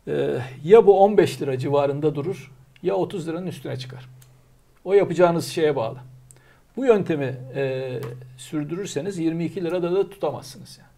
E, 0.08 0.38
ya 0.64 0.86
bu 0.86 1.00
15 1.00 1.42
lira 1.42 1.58
civarında 1.58 2.14
durur 2.14 2.52
ya 2.82 2.94
30 2.94 3.28
liranın 3.28 3.46
üstüne 3.46 3.76
çıkar. 3.76 4.08
O 4.84 4.92
yapacağınız 4.92 5.46
şeye 5.46 5.76
bağlı. 5.76 5.98
Bu 6.76 6.84
yöntemi 6.84 7.36
e, 7.54 8.00
sürdürürseniz 8.36 9.18
22 9.18 9.64
lirada 9.64 9.92
da 9.92 10.10
tutamazsınız. 10.10 10.78
Yani. 10.78 10.88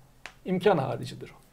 İmkan 0.45 0.79
haricidir 0.79 1.31
o. 1.31 1.44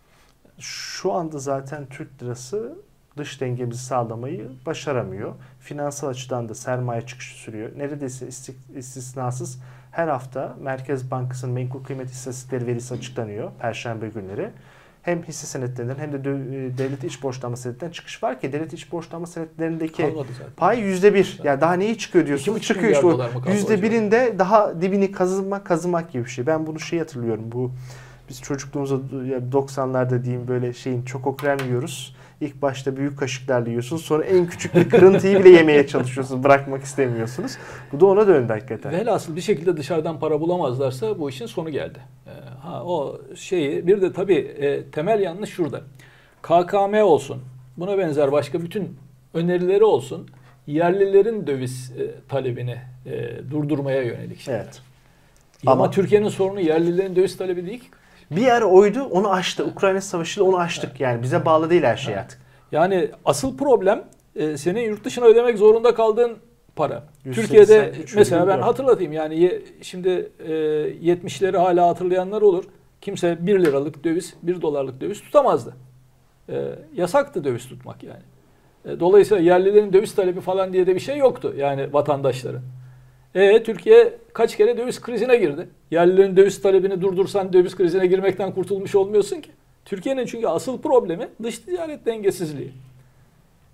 Şu 0.62 1.13
anda 1.13 1.39
zaten 1.39 1.86
Türk 1.86 2.24
lirası 2.24 2.76
dış 3.17 3.41
dengemizi 3.41 3.84
sağlamayı 3.84 4.50
başaramıyor. 4.65 5.34
Finansal 5.60 6.08
açıdan 6.08 6.50
da 6.50 6.56
sermaye 6.56 7.02
çıkışı 7.02 7.36
sürüyor. 7.36 7.69
Neredeyse 7.78 8.28
istisnasız 8.76 9.60
her 9.91 10.08
hafta 10.08 10.56
Merkez 10.62 11.12
Bankası'nın 11.12 11.54
menkul 11.54 11.84
kıymet 11.84 12.10
istatistikleri 12.10 12.67
verisi 12.67 12.93
açıklanıyor 12.93 13.52
Perşembe 13.60 14.10
günleri. 14.10 14.50
Hem 15.02 15.24
hisse 15.24 15.47
senetlerinden 15.47 15.95
hem 15.95 16.13
de 16.13 16.17
e, 16.17 16.78
devlet 16.78 17.04
iç 17.04 17.24
borçlanma 17.24 17.58
senetlerinden 17.58 17.93
çıkış 17.93 18.24
var 18.24 18.41
ki 18.41 18.54
devlet 18.54 18.74
iç 18.74 18.91
borçlanma 18.91 19.28
senetlerindeki 19.28 20.15
pay 20.58 20.80
yüzde 20.80 21.13
bir. 21.13 21.39
Yani 21.43 21.62
daha 21.62 21.74
neyi 21.74 21.97
çıkıyor 21.97 22.26
buçuk 22.26 22.63
Çıkıyor 22.63 22.91
işte 22.91 23.52
yüzde 23.52 23.82
birinde 23.82 24.36
daha 24.39 24.82
dibini 24.82 25.12
kazımak 25.12 25.65
kazımak 25.65 26.12
gibi 26.12 26.26
bir 26.26 26.30
şey. 26.30 26.47
Ben 26.47 26.67
bunu 26.67 26.80
şey 26.80 27.00
hatırlıyorum. 27.00 27.52
Bu 27.52 27.71
biz 28.31 28.41
çocukluğumuzda 28.41 29.25
ya 29.25 29.39
90'larda 29.51 30.23
diyeyim 30.23 30.47
böyle 30.47 30.73
şeyin 30.73 31.03
çok 31.03 31.39
krem 31.39 31.57
yiyoruz. 31.65 32.15
İlk 32.41 32.61
başta 32.61 32.97
büyük 32.97 33.19
kaşıklarla 33.19 33.69
yiyorsunuz. 33.69 34.01
Sonra 34.01 34.23
en 34.23 34.47
küçük 34.47 34.75
bir 34.75 34.89
kırıntıyı 34.89 35.39
bile 35.39 35.49
yemeye 35.49 35.87
çalışıyorsunuz. 35.87 36.43
Bırakmak 36.43 36.83
istemiyorsunuz. 36.83 37.57
Bu 37.91 37.99
da 37.99 38.05
ona 38.05 38.27
döndü 38.27 38.53
hakikaten. 38.53 38.91
Velhasıl 38.91 39.35
bir 39.35 39.41
şekilde 39.41 39.77
dışarıdan 39.77 40.19
para 40.19 40.41
bulamazlarsa 40.41 41.19
bu 41.19 41.29
işin 41.29 41.45
sonu 41.45 41.69
geldi. 41.69 41.99
Ee, 42.27 42.29
ha 42.61 42.83
o 42.83 43.21
şeyi 43.35 43.87
bir 43.87 44.01
de 44.01 44.13
tabii 44.13 44.37
e, 44.37 44.83
temel 44.83 45.19
yanlış 45.19 45.49
şurada. 45.49 45.81
KKM 46.41 47.03
olsun. 47.03 47.41
Buna 47.77 47.97
benzer 47.97 48.31
başka 48.31 48.61
bütün 48.61 48.97
önerileri 49.33 49.83
olsun. 49.83 50.29
Yerlilerin 50.67 51.47
döviz 51.47 51.91
e, 51.99 52.27
talebini 52.29 52.77
e, 53.05 53.29
durdurmaya 53.51 54.01
yönelik 54.01 54.39
şeyler. 54.39 54.59
Evet. 54.59 54.81
Ama, 55.65 55.83
Ama- 55.83 55.91
Türkiye'nin 55.91 56.29
sorunu 56.29 56.61
yerlilerin 56.61 57.15
döviz 57.15 57.37
talebi 57.37 57.65
değil 57.65 57.79
ki. 57.79 57.87
Bir 58.31 58.47
ara 58.47 58.65
oydu 58.65 59.03
onu 59.03 59.31
aştı. 59.31 59.65
Ukrayna 59.65 60.01
Savaşı'yla 60.01 60.49
onu 60.49 60.57
aştık. 60.57 60.99
Yani 60.99 61.23
bize 61.23 61.45
bağlı 61.45 61.69
değil 61.69 61.83
her 61.83 61.97
şey 61.97 62.17
artık. 62.17 62.39
Yani 62.71 63.09
asıl 63.25 63.57
problem 63.57 64.03
e, 64.35 64.57
senin 64.57 64.81
yurt 64.81 65.03
dışına 65.05 65.25
ödemek 65.25 65.57
zorunda 65.57 65.95
kaldığın 65.95 66.37
para. 66.75 67.03
183,4 67.25 67.33
Türkiye'de 67.35 67.91
mesela 68.15 68.47
ben 68.47 68.61
hatırlatayım 68.61 69.13
yani 69.13 69.39
ye- 69.39 69.61
şimdi 69.81 70.31
e, 70.39 70.51
70'leri 70.51 71.57
hala 71.57 71.87
hatırlayanlar 71.87 72.41
olur. 72.41 72.63
Kimse 73.01 73.37
1 73.47 73.59
liralık 73.59 74.03
döviz, 74.03 74.33
1 74.43 74.61
dolarlık 74.61 75.01
döviz 75.01 75.21
tutamazdı. 75.21 75.73
E, 76.49 76.65
yasaktı 76.95 77.43
döviz 77.43 77.67
tutmak 77.67 78.03
yani. 78.03 78.21
E, 78.85 78.99
dolayısıyla 78.99 79.43
yerlilerin 79.43 79.93
döviz 79.93 80.15
talebi 80.15 80.41
falan 80.41 80.73
diye 80.73 80.87
de 80.87 80.95
bir 80.95 80.99
şey 80.99 81.17
yoktu 81.17 81.53
yani 81.57 81.93
vatandaşların. 81.93 82.61
E 83.35 83.63
Türkiye 83.63 84.13
kaç 84.33 84.57
kere 84.57 84.77
döviz 84.77 85.01
krizine 85.01 85.37
girdi. 85.37 85.69
Yerlilerin 85.91 86.35
döviz 86.37 86.61
talebini 86.61 87.01
durdursan 87.01 87.53
döviz 87.53 87.75
krizine 87.75 88.07
girmekten 88.07 88.51
kurtulmuş 88.51 88.95
olmuyorsun 88.95 89.41
ki. 89.41 89.51
Türkiye'nin 89.85 90.25
çünkü 90.25 90.47
asıl 90.47 90.81
problemi 90.81 91.27
dış 91.43 91.59
ticaret 91.59 92.05
dengesizliği. 92.05 92.71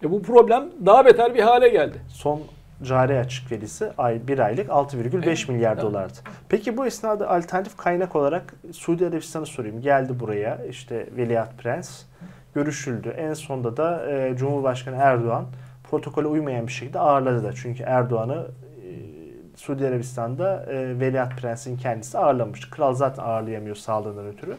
E 0.04 0.12
bu 0.12 0.22
problem 0.22 0.66
daha 0.86 1.06
beter 1.06 1.36
bir 1.36 1.40
hale 1.40 1.70
geldi. 1.70 1.98
Son 2.10 2.42
cari 2.84 3.20
açık 3.20 3.52
verisi 3.52 3.92
ay 3.98 4.28
bir 4.28 4.40
aylık 4.40 4.70
6,5 4.70 5.24
Evet. 5.26 5.50
milyar 5.50 5.74
Evet. 5.74 5.84
dolardı. 5.84 6.14
Peki 6.50 6.78
bu 6.78 6.86
esnada 6.86 7.30
alternatif 7.30 7.78
kaynak 7.78 8.16
olarak 8.16 8.54
Suudi 8.72 9.08
Arabistan'ı 9.08 9.46
sorayım. 9.46 9.82
Geldi 9.82 10.20
buraya 10.20 10.66
işte 10.70 11.08
Veliaht 11.18 11.58
Prens 11.58 12.04
görüşüldü. 12.56 13.10
En 13.18 13.34
sonunda 13.34 13.78
da 13.78 14.12
e, 14.12 14.36
Cumhurbaşkanı 14.38 14.96
Erdoğan 14.96 15.46
protokole 15.92 16.28
uymayan 16.28 16.68
bir 16.68 16.72
şekilde 16.72 17.00
ağırladı 17.00 17.44
da. 17.44 17.54
Çünkü 17.54 17.84
Erdoğan'ı 17.84 18.48
Suudi 19.58 19.88
Arabistan'da 19.88 20.66
e, 20.70 21.00
Veliaht 21.00 21.42
Prens'in 21.42 21.78
kendisi 21.78 22.18
ağırlamış. 22.18 22.70
Kral 22.70 22.94
zaten 22.94 23.24
ağırlayamıyor 23.24 23.76
sağlığından 23.76 24.28
ötürü. 24.28 24.56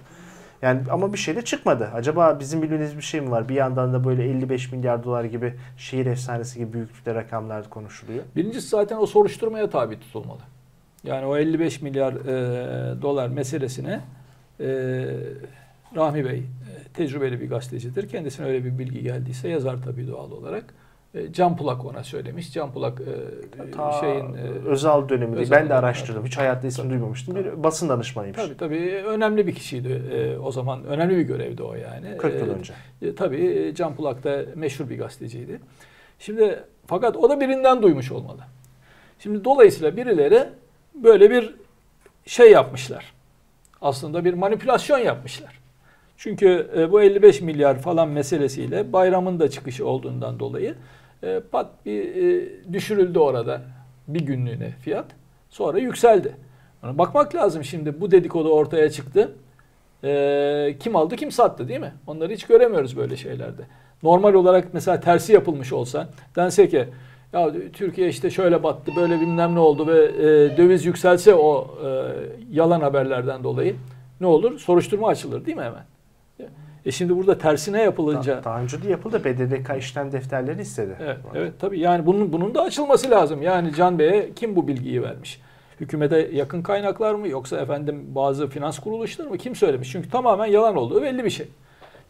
Yani 0.62 0.80
ama 0.90 1.12
bir 1.12 1.18
şey 1.18 1.36
de 1.36 1.42
çıkmadı. 1.42 1.90
Acaba 1.94 2.40
bizim 2.40 2.62
bildiğimiz 2.62 2.96
bir 2.96 3.02
şey 3.02 3.20
mi 3.20 3.30
var? 3.30 3.48
Bir 3.48 3.54
yandan 3.54 3.92
da 3.92 4.04
böyle 4.04 4.24
55 4.24 4.72
milyar 4.72 5.04
dolar 5.04 5.24
gibi 5.24 5.54
şehir 5.76 6.06
efsanesi 6.06 6.58
gibi 6.58 6.72
büyüklükte 6.72 7.14
rakamlar 7.14 7.70
konuşuluyor. 7.70 8.24
Birincisi 8.36 8.68
zaten 8.68 8.96
o 8.96 9.06
soruşturmaya 9.06 9.70
tabi 9.70 10.00
tutulmalı. 10.00 10.40
Yani 11.04 11.26
o 11.26 11.36
55 11.36 11.82
milyar 11.82 12.12
e, 12.12 13.02
dolar 13.02 13.28
meselesine 13.28 14.00
e, 14.60 14.66
Rahmi 15.96 16.24
Bey 16.24 16.38
e, 16.38 16.44
tecrübeli 16.94 17.40
bir 17.40 17.48
gazetecidir. 17.48 18.08
Kendisine 18.08 18.46
öyle 18.46 18.64
bir 18.64 18.78
bilgi 18.78 19.02
geldiyse 19.02 19.48
yazar 19.48 19.76
tabii 19.84 20.08
doğal 20.08 20.30
olarak. 20.30 20.64
E, 21.14 21.32
Can 21.32 21.56
Pulak 21.56 21.84
ona 21.84 22.04
söylemiş. 22.04 22.52
Can 22.52 22.72
Pulak 22.72 23.00
e, 23.00 23.70
Ta 23.70 23.92
şeyin 23.92 24.34
e, 24.34 24.40
Özal 24.66 25.08
döneminde 25.08 25.40
Özal 25.40 25.56
ben 25.56 25.64
de 25.64 25.68
dönemi, 25.68 25.78
araştırdım. 25.78 26.26
Hiç 26.26 26.38
hayatta 26.38 26.66
ismini 26.66 26.84
Tabii. 26.84 26.94
duymamıştım. 26.94 27.34
Bir 27.34 27.62
basın 27.62 27.88
danışmanıymış. 27.88 28.42
tabii 28.42 28.56
tabii 28.56 29.02
önemli 29.06 29.46
bir 29.46 29.54
kişiydi 29.54 30.02
o 30.42 30.52
zaman. 30.52 30.84
Önemli 30.84 31.16
bir 31.16 31.22
görevdi 31.22 31.62
o 31.62 31.74
yani. 31.74 32.16
40 32.18 32.34
yıl 32.34 32.50
önce. 32.50 32.74
Tabii 33.16 33.72
Can 33.76 33.94
Pulak 33.96 34.24
da 34.24 34.44
meşhur 34.54 34.90
bir 34.90 34.98
gazeteciydi. 34.98 35.60
Şimdi 36.18 36.64
fakat 36.86 37.16
o 37.16 37.30
da 37.30 37.40
birinden 37.40 37.82
duymuş 37.82 38.12
olmalı. 38.12 38.40
Şimdi 39.18 39.44
dolayısıyla 39.44 39.96
birileri 39.96 40.48
böyle 40.94 41.30
bir 41.30 41.54
şey 42.26 42.50
yapmışlar. 42.50 43.12
Aslında 43.80 44.24
bir 44.24 44.34
manipülasyon 44.34 44.98
yapmışlar. 44.98 45.57
Çünkü 46.18 46.70
e, 46.76 46.92
bu 46.92 47.02
55 47.02 47.40
milyar 47.40 47.78
falan 47.78 48.08
meselesiyle 48.08 48.92
bayramın 48.92 49.40
da 49.40 49.50
çıkışı 49.50 49.86
olduğundan 49.86 50.40
dolayı 50.40 50.74
e, 51.22 51.40
pat 51.52 51.66
bir 51.86 52.16
e, 52.16 52.48
düşürüldü 52.72 53.18
orada 53.18 53.62
bir 54.08 54.20
günlüğüne 54.20 54.70
fiyat. 54.70 55.06
Sonra 55.50 55.78
yükseldi. 55.78 56.34
Yani 56.82 56.98
bakmak 56.98 57.34
lazım 57.34 57.64
şimdi 57.64 58.00
bu 58.00 58.10
dedikodu 58.10 58.48
ortaya 58.48 58.90
çıktı. 58.90 59.32
E, 60.04 60.76
kim 60.80 60.96
aldı 60.96 61.16
kim 61.16 61.30
sattı 61.30 61.68
değil 61.68 61.80
mi? 61.80 61.92
Onları 62.06 62.32
hiç 62.32 62.46
göremiyoruz 62.46 62.96
böyle 62.96 63.16
şeylerde. 63.16 63.62
Normal 64.02 64.34
olarak 64.34 64.74
mesela 64.74 65.00
tersi 65.00 65.32
yapılmış 65.32 65.72
olsa 65.72 66.08
dense 66.36 66.68
ki 66.68 66.88
ya 67.32 67.52
Türkiye 67.72 68.08
işte 68.08 68.30
şöyle 68.30 68.62
battı 68.62 68.92
böyle 68.96 69.20
bilmem 69.20 69.54
ne 69.54 69.58
oldu 69.58 69.86
ve 69.86 69.96
döviz 70.56 70.84
yükselse 70.84 71.34
o 71.34 71.78
yalan 72.50 72.80
haberlerden 72.80 73.44
dolayı 73.44 73.76
ne 74.20 74.26
olur? 74.26 74.58
Soruşturma 74.58 75.08
açılır 75.08 75.46
değil 75.46 75.56
mi 75.56 75.62
hemen? 75.62 75.97
E 76.88 76.90
şimdi 76.90 77.16
burada 77.16 77.38
tersine 77.38 77.82
yapılınca 77.82 78.32
Daha, 78.32 78.44
daha 78.44 78.60
önce 78.62 78.82
de 78.82 78.88
yapıldı. 78.90 79.24
BDDK 79.24 79.78
işlem 79.78 80.12
defterleri 80.12 80.60
istedi. 80.60 80.96
Evet, 81.00 81.16
evet 81.34 81.52
tabii 81.60 81.80
yani 81.80 82.06
bunun 82.06 82.32
bunun 82.32 82.54
da 82.54 82.62
açılması 82.62 83.10
lazım. 83.10 83.42
Yani 83.42 83.74
Can 83.74 83.98
Bey'e 83.98 84.32
kim 84.36 84.56
bu 84.56 84.68
bilgiyi 84.68 85.02
vermiş? 85.02 85.40
Hükümete 85.80 86.30
yakın 86.32 86.62
kaynaklar 86.62 87.14
mı 87.14 87.28
yoksa 87.28 87.60
efendim 87.60 88.04
bazı 88.14 88.48
finans 88.48 88.78
kuruluşları 88.78 89.30
mı? 89.30 89.38
Kim 89.38 89.56
söylemiş? 89.56 89.92
Çünkü 89.92 90.10
tamamen 90.10 90.46
yalan 90.46 90.76
olduğu 90.76 91.02
belli 91.02 91.24
bir 91.24 91.30
şey. 91.30 91.48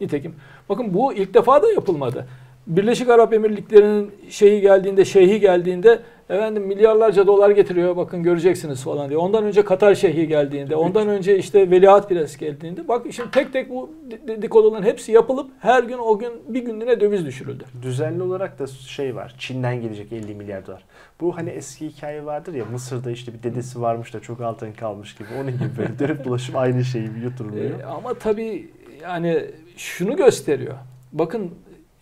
Nitekim 0.01 0.35
bakın 0.69 0.95
bu 0.95 1.13
ilk 1.13 1.35
defa 1.35 1.63
da 1.63 1.73
yapılmadı. 1.73 2.27
Birleşik 2.67 3.09
Arap 3.09 3.33
Emirlikleri'nin 3.33 4.13
şeyi 4.29 4.61
geldiğinde, 4.61 5.05
şeyhi 5.05 5.41
geldiğinde 5.41 5.99
efendim 6.31 6.63
milyarlarca 6.63 7.27
dolar 7.27 7.51
getiriyor 7.51 7.97
bakın 7.97 8.23
göreceksiniz 8.23 8.85
falan 8.85 9.09
diye. 9.09 9.19
Ondan 9.19 9.45
önce 9.45 9.65
Katar 9.65 9.95
şeyhi 9.95 10.29
geldiğinde, 10.29 10.77
ondan 10.77 11.09
önce 11.09 11.39
işte 11.39 11.71
Veliaht 11.71 12.09
Pires 12.09 12.37
geldiğinde 12.37 12.89
bak 12.89 13.07
şimdi 13.13 13.31
tek 13.31 13.53
tek 13.53 13.71
bu 13.71 13.91
dedikoduların 14.29 14.83
hepsi 14.83 15.13
yapılıp 15.13 15.51
her 15.61 15.83
gün 15.83 15.99
o 15.99 16.19
gün 16.19 16.33
bir 16.49 16.65
günlüğüne 16.65 17.01
döviz 17.01 17.27
düşürüldü. 17.27 17.65
Düzenli 17.83 18.23
olarak 18.23 18.59
da 18.59 18.67
şey 18.67 19.17
var. 19.17 19.35
Çin'den 19.39 19.83
gelecek 19.83 20.13
50 20.13 20.35
milyar 20.35 20.67
dolar. 20.67 20.85
Bu 21.21 21.37
hani 21.37 21.51
eski 21.51 21.89
hikaye 21.89 22.25
vardır 22.25 22.55
ya 22.55 22.65
Mısır'da 22.65 23.11
işte 23.11 23.35
bir 23.35 23.43
dedesi 23.43 23.81
varmış 23.81 24.15
da 24.15 24.21
çok 24.21 24.41
altın 24.41 24.73
kalmış 24.73 25.15
gibi. 25.15 25.29
Onun 25.41 25.51
gibi 25.51 25.69
böyle 25.79 25.99
dönüp 25.99 26.25
dolaşıp 26.25 26.57
aynı 26.57 26.85
şeyi 26.85 27.11
yutturuluyor. 27.23 27.81
Ee, 27.81 27.85
ama 27.85 28.15
tabii 28.15 28.71
yani 29.03 29.45
şunu 29.77 30.17
gösteriyor. 30.17 30.75
Bakın 31.13 31.51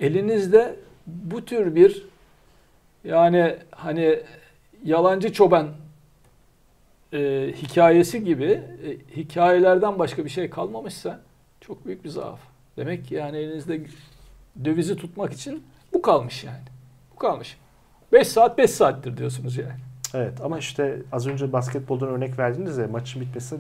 elinizde 0.01 0.77
bu 1.07 1.45
tür 1.45 1.75
bir 1.75 2.07
yani 3.07 3.57
hani 3.71 4.21
yalancı 4.85 5.33
çoban 5.33 5.69
e, 7.13 7.53
hikayesi 7.63 8.25
gibi 8.25 8.63
e, 8.85 9.17
hikayelerden 9.17 9.99
başka 9.99 10.25
bir 10.25 10.31
şey 10.31 10.51
kalmamışsa 10.51 11.21
çok 11.61 11.87
büyük 11.87 12.05
bir 12.05 12.09
zaaf. 12.09 12.41
Demek 12.77 13.07
ki 13.07 13.15
yani 13.15 13.37
elinizde 13.37 13.81
dövizi 14.65 14.97
tutmak 14.97 15.33
için 15.33 15.63
bu 15.93 16.03
kalmış 16.03 16.45
yani. 16.45 16.65
Bu 17.15 17.17
kalmış. 17.17 17.57
5 18.13 18.29
saat 18.29 18.59
5 18.59 18.71
saattir 18.71 19.17
diyorsunuz 19.17 19.57
yani. 19.57 19.81
Evet 20.15 20.41
ama 20.41 20.59
işte 20.59 21.03
az 21.13 21.27
önce 21.27 21.53
basketboldan 21.53 22.09
örnek 22.09 22.39
verdiniz 22.39 22.79
ya 22.79 22.89
maçın 22.89 23.21
bitmesine 23.21 23.59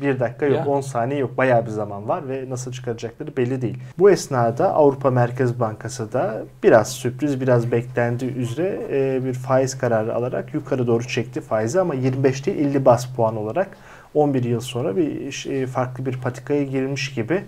1 0.00 0.20
dakika 0.20 0.46
yok, 0.46 0.56
ya. 0.56 0.66
10 0.66 0.80
saniye 0.80 1.20
yok. 1.20 1.38
Bayağı 1.38 1.66
bir 1.66 1.70
zaman 1.70 2.08
var 2.08 2.28
ve 2.28 2.50
nasıl 2.50 2.72
çıkaracakları 2.72 3.36
belli 3.36 3.62
değil. 3.62 3.78
Bu 3.98 4.10
esnada 4.10 4.74
Avrupa 4.74 5.10
Merkez 5.10 5.60
Bankası 5.60 6.12
da 6.12 6.42
biraz 6.62 6.92
sürpriz, 6.92 7.40
biraz 7.40 7.72
beklendiği 7.72 8.32
üzere 8.32 8.80
e, 8.90 9.24
bir 9.24 9.34
faiz 9.34 9.78
kararı 9.78 10.14
alarak 10.14 10.54
yukarı 10.54 10.86
doğru 10.86 11.08
çekti 11.08 11.40
faizi 11.40 11.80
ama 11.80 11.94
25 11.94 12.46
değil 12.46 12.58
50 12.58 12.84
bas 12.84 13.06
puan 13.16 13.36
olarak 13.36 13.68
11 14.14 14.44
yıl 14.44 14.60
sonra 14.60 14.96
bir 14.96 15.46
e, 15.50 15.66
farklı 15.66 16.06
bir 16.06 16.20
patikaya 16.20 16.62
girilmiş 16.62 17.14
gibi 17.14 17.44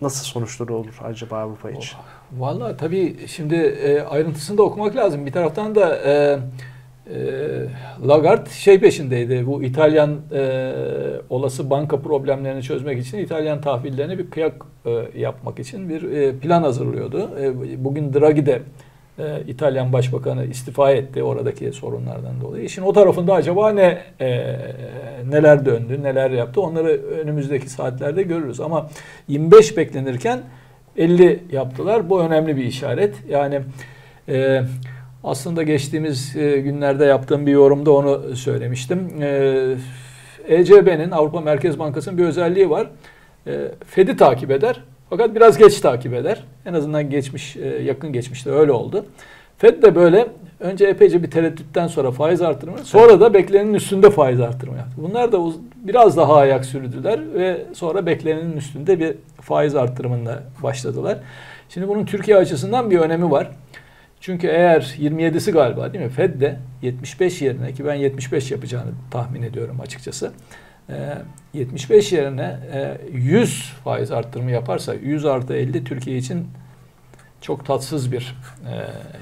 nasıl 0.00 0.24
sonuçları 0.24 0.74
olur 0.74 1.00
acaba 1.04 1.38
Avrupa 1.38 1.70
için? 1.70 1.98
Valla 2.32 2.76
tabii 2.76 3.16
şimdi 3.26 3.54
e, 3.54 4.00
ayrıntısını 4.00 4.58
da 4.58 4.62
okumak 4.62 4.96
lazım. 4.96 5.26
Bir 5.26 5.32
taraftan 5.32 5.74
da 5.74 5.96
e, 5.96 6.38
Lagarde 8.06 8.50
şey 8.50 8.80
peşindeydi. 8.80 9.46
Bu 9.46 9.62
İtalyan 9.62 10.16
e, 10.32 10.72
olası 11.30 11.70
banka 11.70 12.00
problemlerini 12.00 12.62
çözmek 12.62 12.98
için 12.98 13.18
İtalyan 13.18 13.60
tahvillerine 13.60 14.18
bir 14.18 14.30
kıyak 14.30 14.54
e, 14.86 15.20
yapmak 15.20 15.58
için 15.58 15.88
bir 15.88 16.02
e, 16.02 16.36
plan 16.38 16.62
hazırlıyordu. 16.62 17.30
E, 17.40 17.84
bugün 17.84 18.14
Draghi 18.14 18.46
de 18.46 18.62
e, 19.18 19.42
İtalyan 19.46 19.92
Başbakanı 19.92 20.44
istifa 20.44 20.90
etti 20.90 21.22
oradaki 21.22 21.72
sorunlardan 21.72 22.40
dolayı. 22.40 22.64
İşin 22.64 22.82
o 22.82 22.92
tarafında 22.92 23.34
acaba 23.34 23.70
ne 23.70 23.98
e, 24.20 24.56
neler 25.30 25.66
döndü, 25.66 26.02
neler 26.02 26.30
yaptı 26.30 26.60
onları 26.60 26.88
önümüzdeki 27.22 27.70
saatlerde 27.70 28.22
görürüz. 28.22 28.60
Ama 28.60 28.90
25 29.28 29.76
beklenirken 29.76 30.40
50 30.96 31.42
yaptılar. 31.52 32.10
Bu 32.10 32.20
önemli 32.20 32.56
bir 32.56 32.64
işaret. 32.64 33.14
Yani 33.28 33.60
e, 34.28 34.62
aslında 35.24 35.62
geçtiğimiz 35.62 36.36
e, 36.36 36.60
günlerde 36.60 37.04
yaptığım 37.04 37.46
bir 37.46 37.52
yorumda 37.52 37.90
onu 37.90 38.36
söylemiştim. 38.36 39.08
E, 39.20 39.76
ECB'nin 40.48 41.10
Avrupa 41.10 41.40
Merkez 41.40 41.78
Bankası'nın 41.78 42.18
bir 42.18 42.24
özelliği 42.24 42.70
var. 42.70 42.86
E, 43.46 43.68
Fed'i 43.86 44.16
takip 44.16 44.50
eder. 44.50 44.82
Fakat 45.10 45.34
biraz 45.34 45.58
geç 45.58 45.80
takip 45.80 46.14
eder. 46.14 46.44
En 46.66 46.74
azından 46.74 47.10
geçmiş, 47.10 47.56
e, 47.56 47.66
yakın 47.66 48.12
geçmişte 48.12 48.50
öyle 48.50 48.72
oldu. 48.72 49.06
Fed 49.58 49.82
de 49.82 49.94
böyle 49.94 50.26
önce 50.60 50.86
epeyce 50.86 51.22
bir 51.22 51.30
tereddütten 51.30 51.86
sonra 51.86 52.10
faiz 52.10 52.42
artırımı, 52.42 52.78
sonra 52.78 53.20
da 53.20 53.34
beklenenin 53.34 53.74
üstünde 53.74 54.10
faiz 54.10 54.40
artırımı 54.40 54.76
yaptı. 54.76 54.92
Bunlar 54.96 55.32
da 55.32 55.38
biraz 55.76 56.16
daha 56.16 56.36
ayak 56.36 56.64
sürdüler 56.64 57.20
ve 57.34 57.64
sonra 57.74 58.06
beklenenin 58.06 58.56
üstünde 58.56 58.98
bir 58.98 59.14
faiz 59.40 59.74
artırımında 59.74 60.42
başladılar. 60.62 61.18
Şimdi 61.68 61.88
bunun 61.88 62.04
Türkiye 62.04 62.36
açısından 62.36 62.90
bir 62.90 62.98
önemi 62.98 63.30
var. 63.30 63.50
Çünkü 64.20 64.46
eğer 64.46 64.80
27'si 64.80 65.52
galiba 65.52 65.92
değil 65.92 66.04
mi? 66.04 66.10
Fed 66.10 66.40
de 66.40 66.58
75 66.82 67.42
yerine 67.42 67.72
ki 67.72 67.84
ben 67.84 67.94
75 67.94 68.50
yapacağını 68.50 68.90
tahmin 69.10 69.42
ediyorum 69.42 69.80
açıkçası. 69.80 70.32
Ee, 70.90 71.14
75 71.54 72.12
yerine 72.12 72.58
e, 72.72 72.98
100 73.12 73.72
faiz 73.84 74.10
arttırımı 74.10 74.50
yaparsa 74.50 74.94
100 74.94 75.24
artı 75.24 75.54
50 75.54 75.84
Türkiye 75.84 76.18
için 76.18 76.46
çok 77.40 77.66
tatsız 77.66 78.12
bir 78.12 78.36
e, 78.70 78.74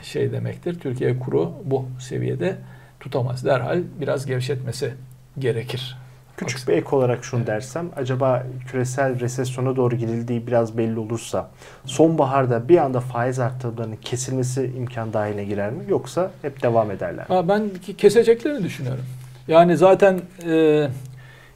şey 0.03 0.33
demektir. 0.33 0.81
Türkiye 0.81 1.19
kuru 1.19 1.53
bu 1.65 1.89
seviyede 2.01 2.57
tutamaz. 3.01 3.45
Derhal 3.45 3.83
biraz 4.01 4.27
gevşetmesi 4.27 4.95
gerekir. 5.39 5.97
Küçük 6.37 6.69
bir 6.69 6.73
ek 6.73 6.87
olarak 6.97 7.25
şunu 7.25 7.47
dersem, 7.47 7.91
acaba 7.97 8.47
küresel 8.69 9.21
resesyona 9.21 9.77
doğru 9.77 9.97
gidildiği 9.97 10.47
biraz 10.47 10.79
belli 10.79 10.99
olursa 10.99 11.51
sonbaharda 11.85 12.69
bir 12.69 12.79
anda 12.79 13.01
faiz 13.01 13.39
artırımlarının 13.39 13.97
kesilmesi 13.97 14.73
imkan 14.77 15.13
dahiline 15.13 15.45
girer 15.45 15.71
mi? 15.73 15.85
Yoksa 15.89 16.31
hep 16.43 16.63
devam 16.63 16.91
ederler 16.91 17.29
mi? 17.29 17.35
Ha, 17.35 17.49
ben 17.49 17.71
keseceklerini 17.99 18.65
düşünüyorum. 18.65 19.05
Yani 19.49 19.77
zaten 19.77 20.21
e, 20.49 20.89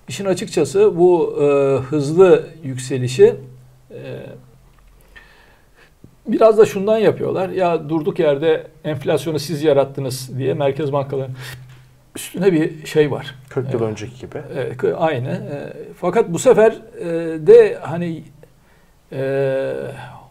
işin 0.09 0.25
açıkçası 0.25 0.99
bu 0.99 1.37
e, 1.43 1.45
hızlı 1.79 2.47
yükselişi 2.63 3.35
e, 3.91 4.01
biraz 6.27 6.59
da 6.59 6.67
şundan 6.67 6.99
yapıyorlar. 6.99 7.49
Ya 7.49 7.89
durduk 7.89 8.19
yerde 8.19 8.67
enflasyonu 8.85 9.39
siz 9.39 9.63
yarattınız 9.63 10.39
diye 10.39 10.55
merkez 10.55 10.93
bankaların 10.93 11.35
üstüne 12.17 12.53
bir 12.53 12.87
şey 12.87 13.11
var. 13.11 13.35
40 13.49 13.73
yıl 13.73 13.81
Evet. 13.81 13.91
önceki 13.91 14.21
gibi. 14.21 14.39
Kı- 14.77 14.95
aynı. 14.95 15.29
E, 15.29 15.73
fakat 15.97 16.29
bu 16.33 16.39
sefer 16.39 16.73
e, 17.01 17.07
de 17.47 17.79
hani 17.81 18.23
e, 19.13 19.73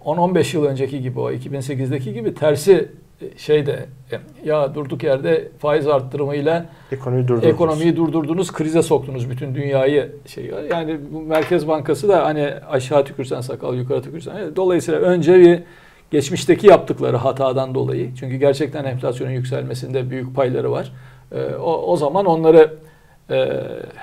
10-15 0.05 0.57
yıl 0.57 0.65
önceki 0.65 1.01
gibi 1.01 1.19
o 1.19 1.31
2008'deki 1.31 2.13
gibi 2.13 2.33
tersi 2.35 2.89
e, 3.21 3.37
şeyde 3.37 3.85
e, 4.11 4.15
ya 4.47 4.75
durduk 4.75 5.03
yerde 5.03 5.47
faiz 5.59 5.87
arttırımıyla 5.87 6.65
Ekonomiyi 6.91 7.27
durdurdunuz. 7.27 7.53
ekonomiyi 7.53 7.95
durdurdunuz, 7.95 8.51
krize 8.51 8.81
soktunuz 8.81 9.29
bütün 9.29 9.55
dünyayı 9.55 10.11
şey. 10.25 10.51
Yani 10.71 10.97
bu 11.11 11.21
Merkez 11.21 11.67
Bankası 11.67 12.09
da 12.09 12.25
hani 12.25 12.53
aşağı 12.69 13.05
tükürsen 13.05 13.41
sakal, 13.41 13.75
yukarı 13.75 14.01
tükürsen. 14.01 14.55
Dolayısıyla 14.55 14.99
önce 14.99 15.39
bir 15.39 15.59
geçmişteki 16.11 16.67
yaptıkları 16.67 17.17
hatadan 17.17 17.75
dolayı 17.75 18.15
çünkü 18.19 18.35
gerçekten 18.35 18.83
enflasyonun 18.85 19.31
yükselmesinde 19.31 20.09
büyük 20.09 20.35
payları 20.35 20.71
var. 20.71 20.91
E, 21.31 21.55
o, 21.55 21.93
o 21.93 21.97
zaman 21.97 22.25
onları 22.25 22.73
e, 23.29 23.61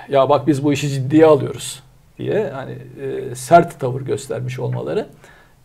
ya 0.08 0.28
bak 0.28 0.46
biz 0.46 0.64
bu 0.64 0.72
işi 0.72 0.88
ciddiye 0.88 1.26
alıyoruz 1.26 1.82
diye 2.18 2.50
hani 2.50 2.78
e, 3.00 3.34
sert 3.34 3.80
tavır 3.80 4.00
göstermiş 4.00 4.58
olmaları. 4.58 5.06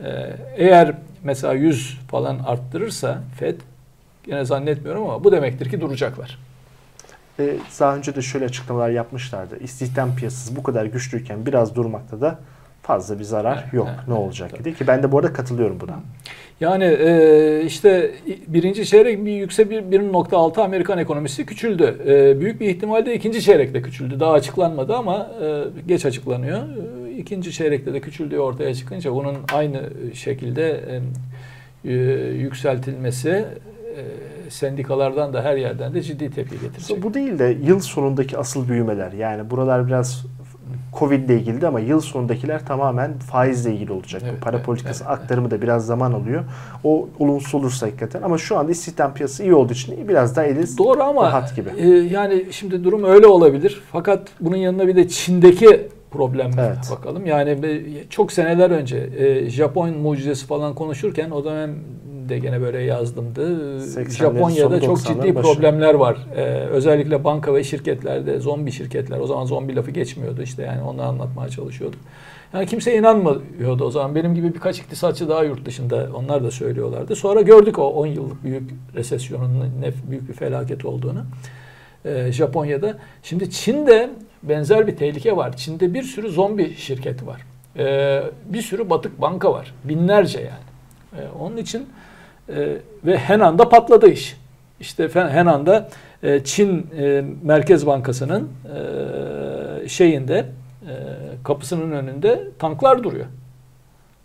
E, 0.03 0.09
eğer 0.55 0.95
mesela 1.23 1.53
100 1.53 1.99
falan 2.07 2.39
arttırırsa 2.39 3.21
Fed 3.39 3.59
yine 4.25 4.45
zannetmiyorum 4.45 5.03
ama 5.03 5.23
bu 5.23 5.31
demektir 5.31 5.69
ki 5.69 5.81
duracaklar. 5.81 6.37
E, 7.39 7.55
daha 7.79 7.95
önce 7.95 8.15
de 8.15 8.21
şöyle 8.21 8.45
açıklamalar 8.45 8.89
yapmışlardı. 8.89 9.57
İstihdam 9.59 10.15
piyasası 10.15 10.55
bu 10.55 10.63
kadar 10.63 10.85
güçlüyken 10.85 11.45
biraz 11.45 11.75
durmakta 11.75 12.21
da 12.21 12.39
fazla 12.91 13.19
bir 13.19 13.23
zarar 13.23 13.59
Evet, 13.63 13.73
yok. 13.73 13.87
evet, 13.89 14.07
ne 14.07 14.13
olacak 14.13 14.59
dedi 14.59 14.75
ki 14.75 14.87
ben 14.87 15.03
de 15.03 15.11
bu 15.11 15.17
arada 15.19 15.33
katılıyorum 15.33 15.79
buna. 15.79 15.99
Yani 16.59 16.83
e, 16.83 17.63
işte 17.65 18.11
birinci 18.47 18.85
çeyrek 18.85 19.25
bir 19.25 19.31
yüksek 19.31 19.69
bir 19.69 19.81
1.6 19.81 20.61
Amerikan 20.61 20.97
ekonomisi 20.97 21.45
küçüldü. 21.45 21.97
E, 22.07 22.39
büyük 22.39 22.61
bir 22.61 22.69
ihtimalle 22.69 23.13
ikinci 23.13 23.41
çeyrekte 23.41 23.81
küçüldü. 23.81 24.19
Daha 24.19 24.31
açıklanmadı 24.31 24.95
ama 24.95 25.31
e, 25.43 25.63
geç 25.87 26.05
açıklanıyor. 26.05 26.59
E, 27.07 27.11
ikinci 27.17 27.51
çeyrekte 27.51 27.93
de 27.93 27.99
küçüldüğü 28.01 28.39
ortaya 28.39 28.73
çıkınca 28.73 29.11
bunun 29.11 29.35
aynı 29.53 29.81
şekilde 30.13 30.69
e, 30.71 31.91
e, 31.91 31.93
yükseltilmesi 32.33 33.29
e, 33.29 34.01
sendikalardan 34.49 35.33
da 35.33 35.43
her 35.43 35.57
yerden 35.57 35.93
de 35.93 36.01
ciddi 36.01 36.31
tepki 36.31 36.59
getirecek. 36.59 37.03
Bu 37.03 37.13
değil 37.13 37.39
de 37.39 37.57
yıl 37.63 37.79
sonundaki 37.79 38.37
asıl 38.37 38.67
büyümeler. 38.69 39.11
Yani 39.11 39.49
buralar 39.49 39.87
biraz 39.87 40.25
Covid 40.99 41.29
ile 41.29 41.35
ilgili 41.35 41.67
ama 41.67 41.79
yıl 41.79 41.99
sonundakiler 41.99 42.65
tamamen 42.65 43.19
faizle 43.19 43.73
ilgili 43.73 43.91
olacak. 43.91 44.21
Evet, 44.25 44.41
Para 44.41 44.55
evet, 44.55 44.65
politikası 44.65 45.03
evet, 45.07 45.19
aktarımı 45.19 45.51
da 45.51 45.61
biraz 45.61 45.85
zaman 45.85 46.11
alıyor. 46.11 46.43
O 46.83 47.09
olumsuz 47.19 47.55
olursa 47.55 47.87
hakikaten 47.87 48.21
ama 48.21 48.37
şu 48.37 48.57
anda 48.57 48.71
istihdam 48.71 49.13
piyasası 49.13 49.43
iyi 49.43 49.53
olduğu 49.53 49.73
için 49.73 50.07
biraz 50.07 50.35
daha 50.35 50.45
eli 50.45 50.77
Doğru 50.77 51.03
ama 51.03 51.23
rahat 51.23 51.55
gibi. 51.55 51.69
E, 51.77 51.87
yani 51.87 52.45
şimdi 52.51 52.83
durum 52.83 53.03
öyle 53.03 53.27
olabilir. 53.27 53.81
Fakat 53.91 54.27
bunun 54.39 54.55
yanına 54.55 54.87
bir 54.87 54.95
de 54.95 55.07
Çin'deki 55.07 55.89
problemlere 56.11 56.65
Evet. 56.67 56.91
bakalım. 56.91 57.25
Yani 57.25 57.57
çok 58.09 58.31
seneler 58.31 58.71
önce 58.71 59.09
e, 59.17 59.49
Japon 59.49 59.89
mucizesi 59.97 60.45
falan 60.45 60.75
konuşurken 60.75 61.31
o 61.31 61.45
dönem 61.45 61.75
de 62.31 62.39
gene 62.39 62.61
böyle 62.61 62.81
yazdımdı. 62.81 63.41
80'lerin 63.79 64.09
Japonya'da 64.09 64.81
çok 64.81 64.97
90'ların 64.97 65.07
ciddi 65.07 65.35
başı. 65.35 65.47
problemler 65.47 65.93
var. 65.93 66.17
Ee, 66.35 66.41
özellikle 66.51 67.23
banka 67.23 67.53
ve 67.55 67.63
şirketlerde 67.63 68.39
zombi 68.39 68.71
şirketler. 68.71 69.19
O 69.19 69.27
zaman 69.27 69.45
zombi 69.45 69.75
lafı 69.75 69.91
geçmiyordu 69.91 70.41
işte 70.41 70.63
yani 70.63 70.81
onu 70.81 71.01
anlatmaya 71.01 71.49
çalışıyorduk. 71.49 71.99
Yani 72.53 72.65
kimse 72.65 72.97
inanmıyordu 72.97 73.83
o 73.85 73.91
zaman. 73.91 74.15
Benim 74.15 74.35
gibi 74.35 74.53
birkaç 74.53 74.79
iktisatçı 74.79 75.29
daha 75.29 75.43
yurt 75.43 75.65
dışında 75.65 76.09
onlar 76.15 76.43
da 76.43 76.51
söylüyorlardı. 76.51 77.15
Sonra 77.15 77.41
gördük 77.41 77.79
o 77.79 77.83
10 77.83 78.05
yıllık 78.07 78.43
büyük 78.43 78.71
resesyonun 78.95 79.63
ne 79.81 79.91
büyük 80.09 80.29
bir 80.29 80.33
felaket 80.33 80.85
olduğunu. 80.85 81.25
Ee, 82.05 82.31
Japonya'da. 82.31 82.97
Şimdi 83.23 83.51
Çin'de 83.51 84.09
benzer 84.43 84.87
bir 84.87 84.95
tehlike 84.95 85.37
var. 85.37 85.57
Çin'de 85.57 85.93
bir 85.93 86.03
sürü 86.03 86.29
zombi 86.29 86.75
şirketi 86.75 87.27
var. 87.27 87.41
Ee, 87.77 88.23
bir 88.45 88.61
sürü 88.61 88.89
batık 88.89 89.21
banka 89.21 89.53
var. 89.53 89.73
Binlerce 89.83 90.39
yani. 90.39 90.71
Ee, 91.17 91.27
onun 91.39 91.57
için 91.57 91.85
e, 92.55 92.77
ve 93.05 93.17
Henan'da 93.17 93.69
patladı 93.69 94.07
iş. 94.07 94.37
İşte 94.79 95.09
Henan'da 95.13 95.89
e, 96.23 96.43
Çin 96.43 96.87
e, 96.97 97.23
Merkez 97.43 97.87
Bankası'nın 97.87 98.49
e, 99.83 99.87
şeyinde 99.87 100.45
e, 100.81 100.93
kapısının 101.43 101.91
önünde 101.91 102.47
tanklar 102.59 103.03
duruyor. 103.03 103.25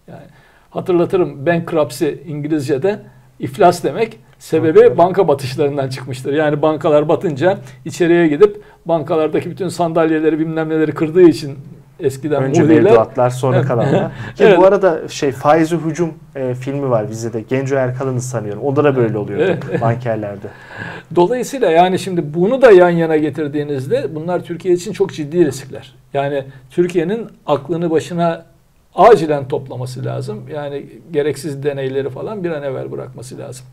Yani 0.08 0.24
hatırlatırım 0.70 1.46
bankruptcy 1.46 2.08
İngilizce'de 2.26 3.00
iflas 3.40 3.84
demek. 3.84 4.18
Sebebi 4.38 4.98
banka 4.98 5.28
batışlarından 5.28 5.88
çıkmıştır. 5.88 6.32
Yani 6.32 6.62
bankalar 6.62 7.08
batınca 7.08 7.58
içeriye 7.84 8.28
gidip 8.28 8.62
bankalardaki 8.86 9.50
bütün 9.50 9.68
sandalyeleri 9.68 10.38
bilmem 10.38 10.68
neleri 10.68 10.92
kırdığı 10.92 11.22
için 11.22 11.58
eskiden 12.00 12.42
Önce 12.42 12.62
Moody'ler 12.62 12.82
mevduatlar 12.82 13.30
sonra 13.30 13.62
kalanlar. 13.62 14.08
Ki 14.36 14.44
Evet. 14.44 14.58
bu 14.58 14.64
arada 14.64 15.08
şey 15.08 15.32
Faizi 15.32 15.76
Hücum 15.76 16.14
e, 16.36 16.54
filmi 16.54 16.90
var 16.90 17.10
bizde 17.10 17.32
de. 17.32 17.40
Genco 17.40 17.74
Erkal'ını 17.74 18.20
sanıyorum. 18.20 18.62
Onda 18.62 18.84
da 18.84 18.96
böyle 18.96 19.18
oluyordu 19.18 19.44
Evet. 19.44 19.80
bankerlerde. 19.80 20.46
Dolayısıyla 21.16 21.70
yani 21.70 21.98
şimdi 21.98 22.34
bunu 22.34 22.62
da 22.62 22.70
yan 22.70 22.90
yana 22.90 23.16
getirdiğinizde 23.16 24.14
bunlar 24.14 24.44
Türkiye 24.44 24.74
için 24.74 24.92
çok 24.92 25.12
ciddi 25.12 25.46
riskler. 25.46 25.94
Yani 26.14 26.44
Türkiye'nin 26.70 27.26
aklını 27.46 27.90
başına 27.90 28.44
acilen 28.94 29.48
toplaması 29.48 30.04
lazım. 30.04 30.42
Yani 30.54 30.86
gereksiz 31.12 31.62
deneyleri 31.62 32.10
falan 32.10 32.44
bir 32.44 32.50
an 32.50 32.62
evvel 32.62 32.92
bırakması 32.92 33.38
lazım. 33.38 33.66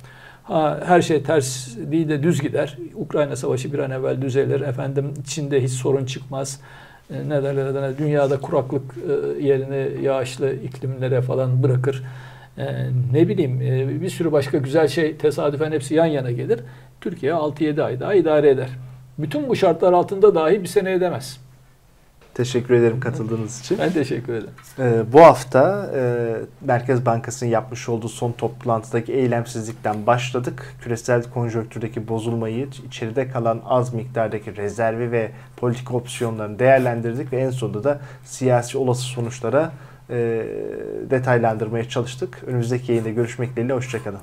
Ha, 0.43 0.79
her 0.85 1.01
şey 1.01 1.23
ters 1.23 1.77
değil 1.77 2.09
de 2.09 2.23
düz 2.23 2.41
gider. 2.41 2.77
Ukrayna 2.95 3.35
Savaşı 3.35 3.73
bir 3.73 3.79
an 3.79 3.91
evvel 3.91 4.21
düzelir. 4.21 4.61
Efendim 4.61 5.13
Çin'de 5.27 5.63
hiç 5.63 5.71
sorun 5.71 6.05
çıkmaz. 6.05 6.59
E, 7.09 7.29
Ne 7.29 7.43
derler 7.43 7.65
adına 7.65 7.97
dünyada 7.97 8.41
kuraklık 8.41 8.81
e, 8.97 9.43
yerini 9.43 10.05
yağışlı 10.05 10.53
iklimlere 10.53 11.21
falan 11.21 11.63
bırakır. 11.63 12.03
E, 12.57 12.65
ne 13.13 13.27
bileyim 13.27 13.59
bir 14.01 14.09
sürü 14.09 14.31
başka 14.31 14.57
güzel 14.57 14.87
şey 14.87 15.17
tesadüfen 15.17 15.71
hepsi 15.71 15.95
yan 15.95 16.05
yana 16.05 16.31
gelir. 16.31 16.59
Türkiye 17.01 17.31
6-7 17.31 17.83
ay 17.83 17.99
daha 17.99 18.13
idare 18.13 18.49
eder. 18.49 18.69
Bütün 19.17 19.49
bu 19.49 19.55
şartlar 19.55 19.93
altında 19.93 20.35
dahi 20.35 20.61
bir 20.61 20.67
sene 20.67 20.91
edemez. 20.91 21.42
Teşekkür 22.33 22.73
ederim 22.73 22.99
katıldığınız 22.99 23.59
için. 23.59 23.77
Ben 23.77 23.91
teşekkür 23.91 24.33
ederim. 24.33 24.53
Ee, 24.79 25.13
bu 25.13 25.21
hafta 25.21 25.91
e, 25.95 26.35
Merkez 26.61 27.05
Bankası'nın 27.05 27.49
yapmış 27.49 27.89
olduğu 27.89 28.09
son 28.09 28.31
toplantıdaki 28.31 29.13
eylemsizlikten 29.13 30.05
başladık. 30.07 30.73
Küresel 30.81 31.23
konjonktürdeki 31.23 32.07
bozulmayı, 32.07 32.67
içeride 32.87 33.27
kalan 33.27 33.61
az 33.65 33.93
miktardaki 33.93 34.55
rezervi 34.55 35.11
ve 35.11 35.31
politik 35.57 35.91
opsiyonlarını 35.91 36.59
değerlendirdik 36.59 37.33
ve 37.33 37.37
en 37.37 37.49
sonunda 37.49 37.83
da 37.83 37.99
siyasi 38.25 38.77
olası 38.77 39.01
sonuçlara 39.01 39.71
e, 40.09 40.45
detaylandırmaya 41.09 41.89
çalıştık. 41.89 42.43
Önümüzdeki 42.47 42.91
yayında 42.91 43.09
görüşmek 43.09 43.51
dileğiyle, 43.51 43.73
hoşçakalın. 43.73 44.19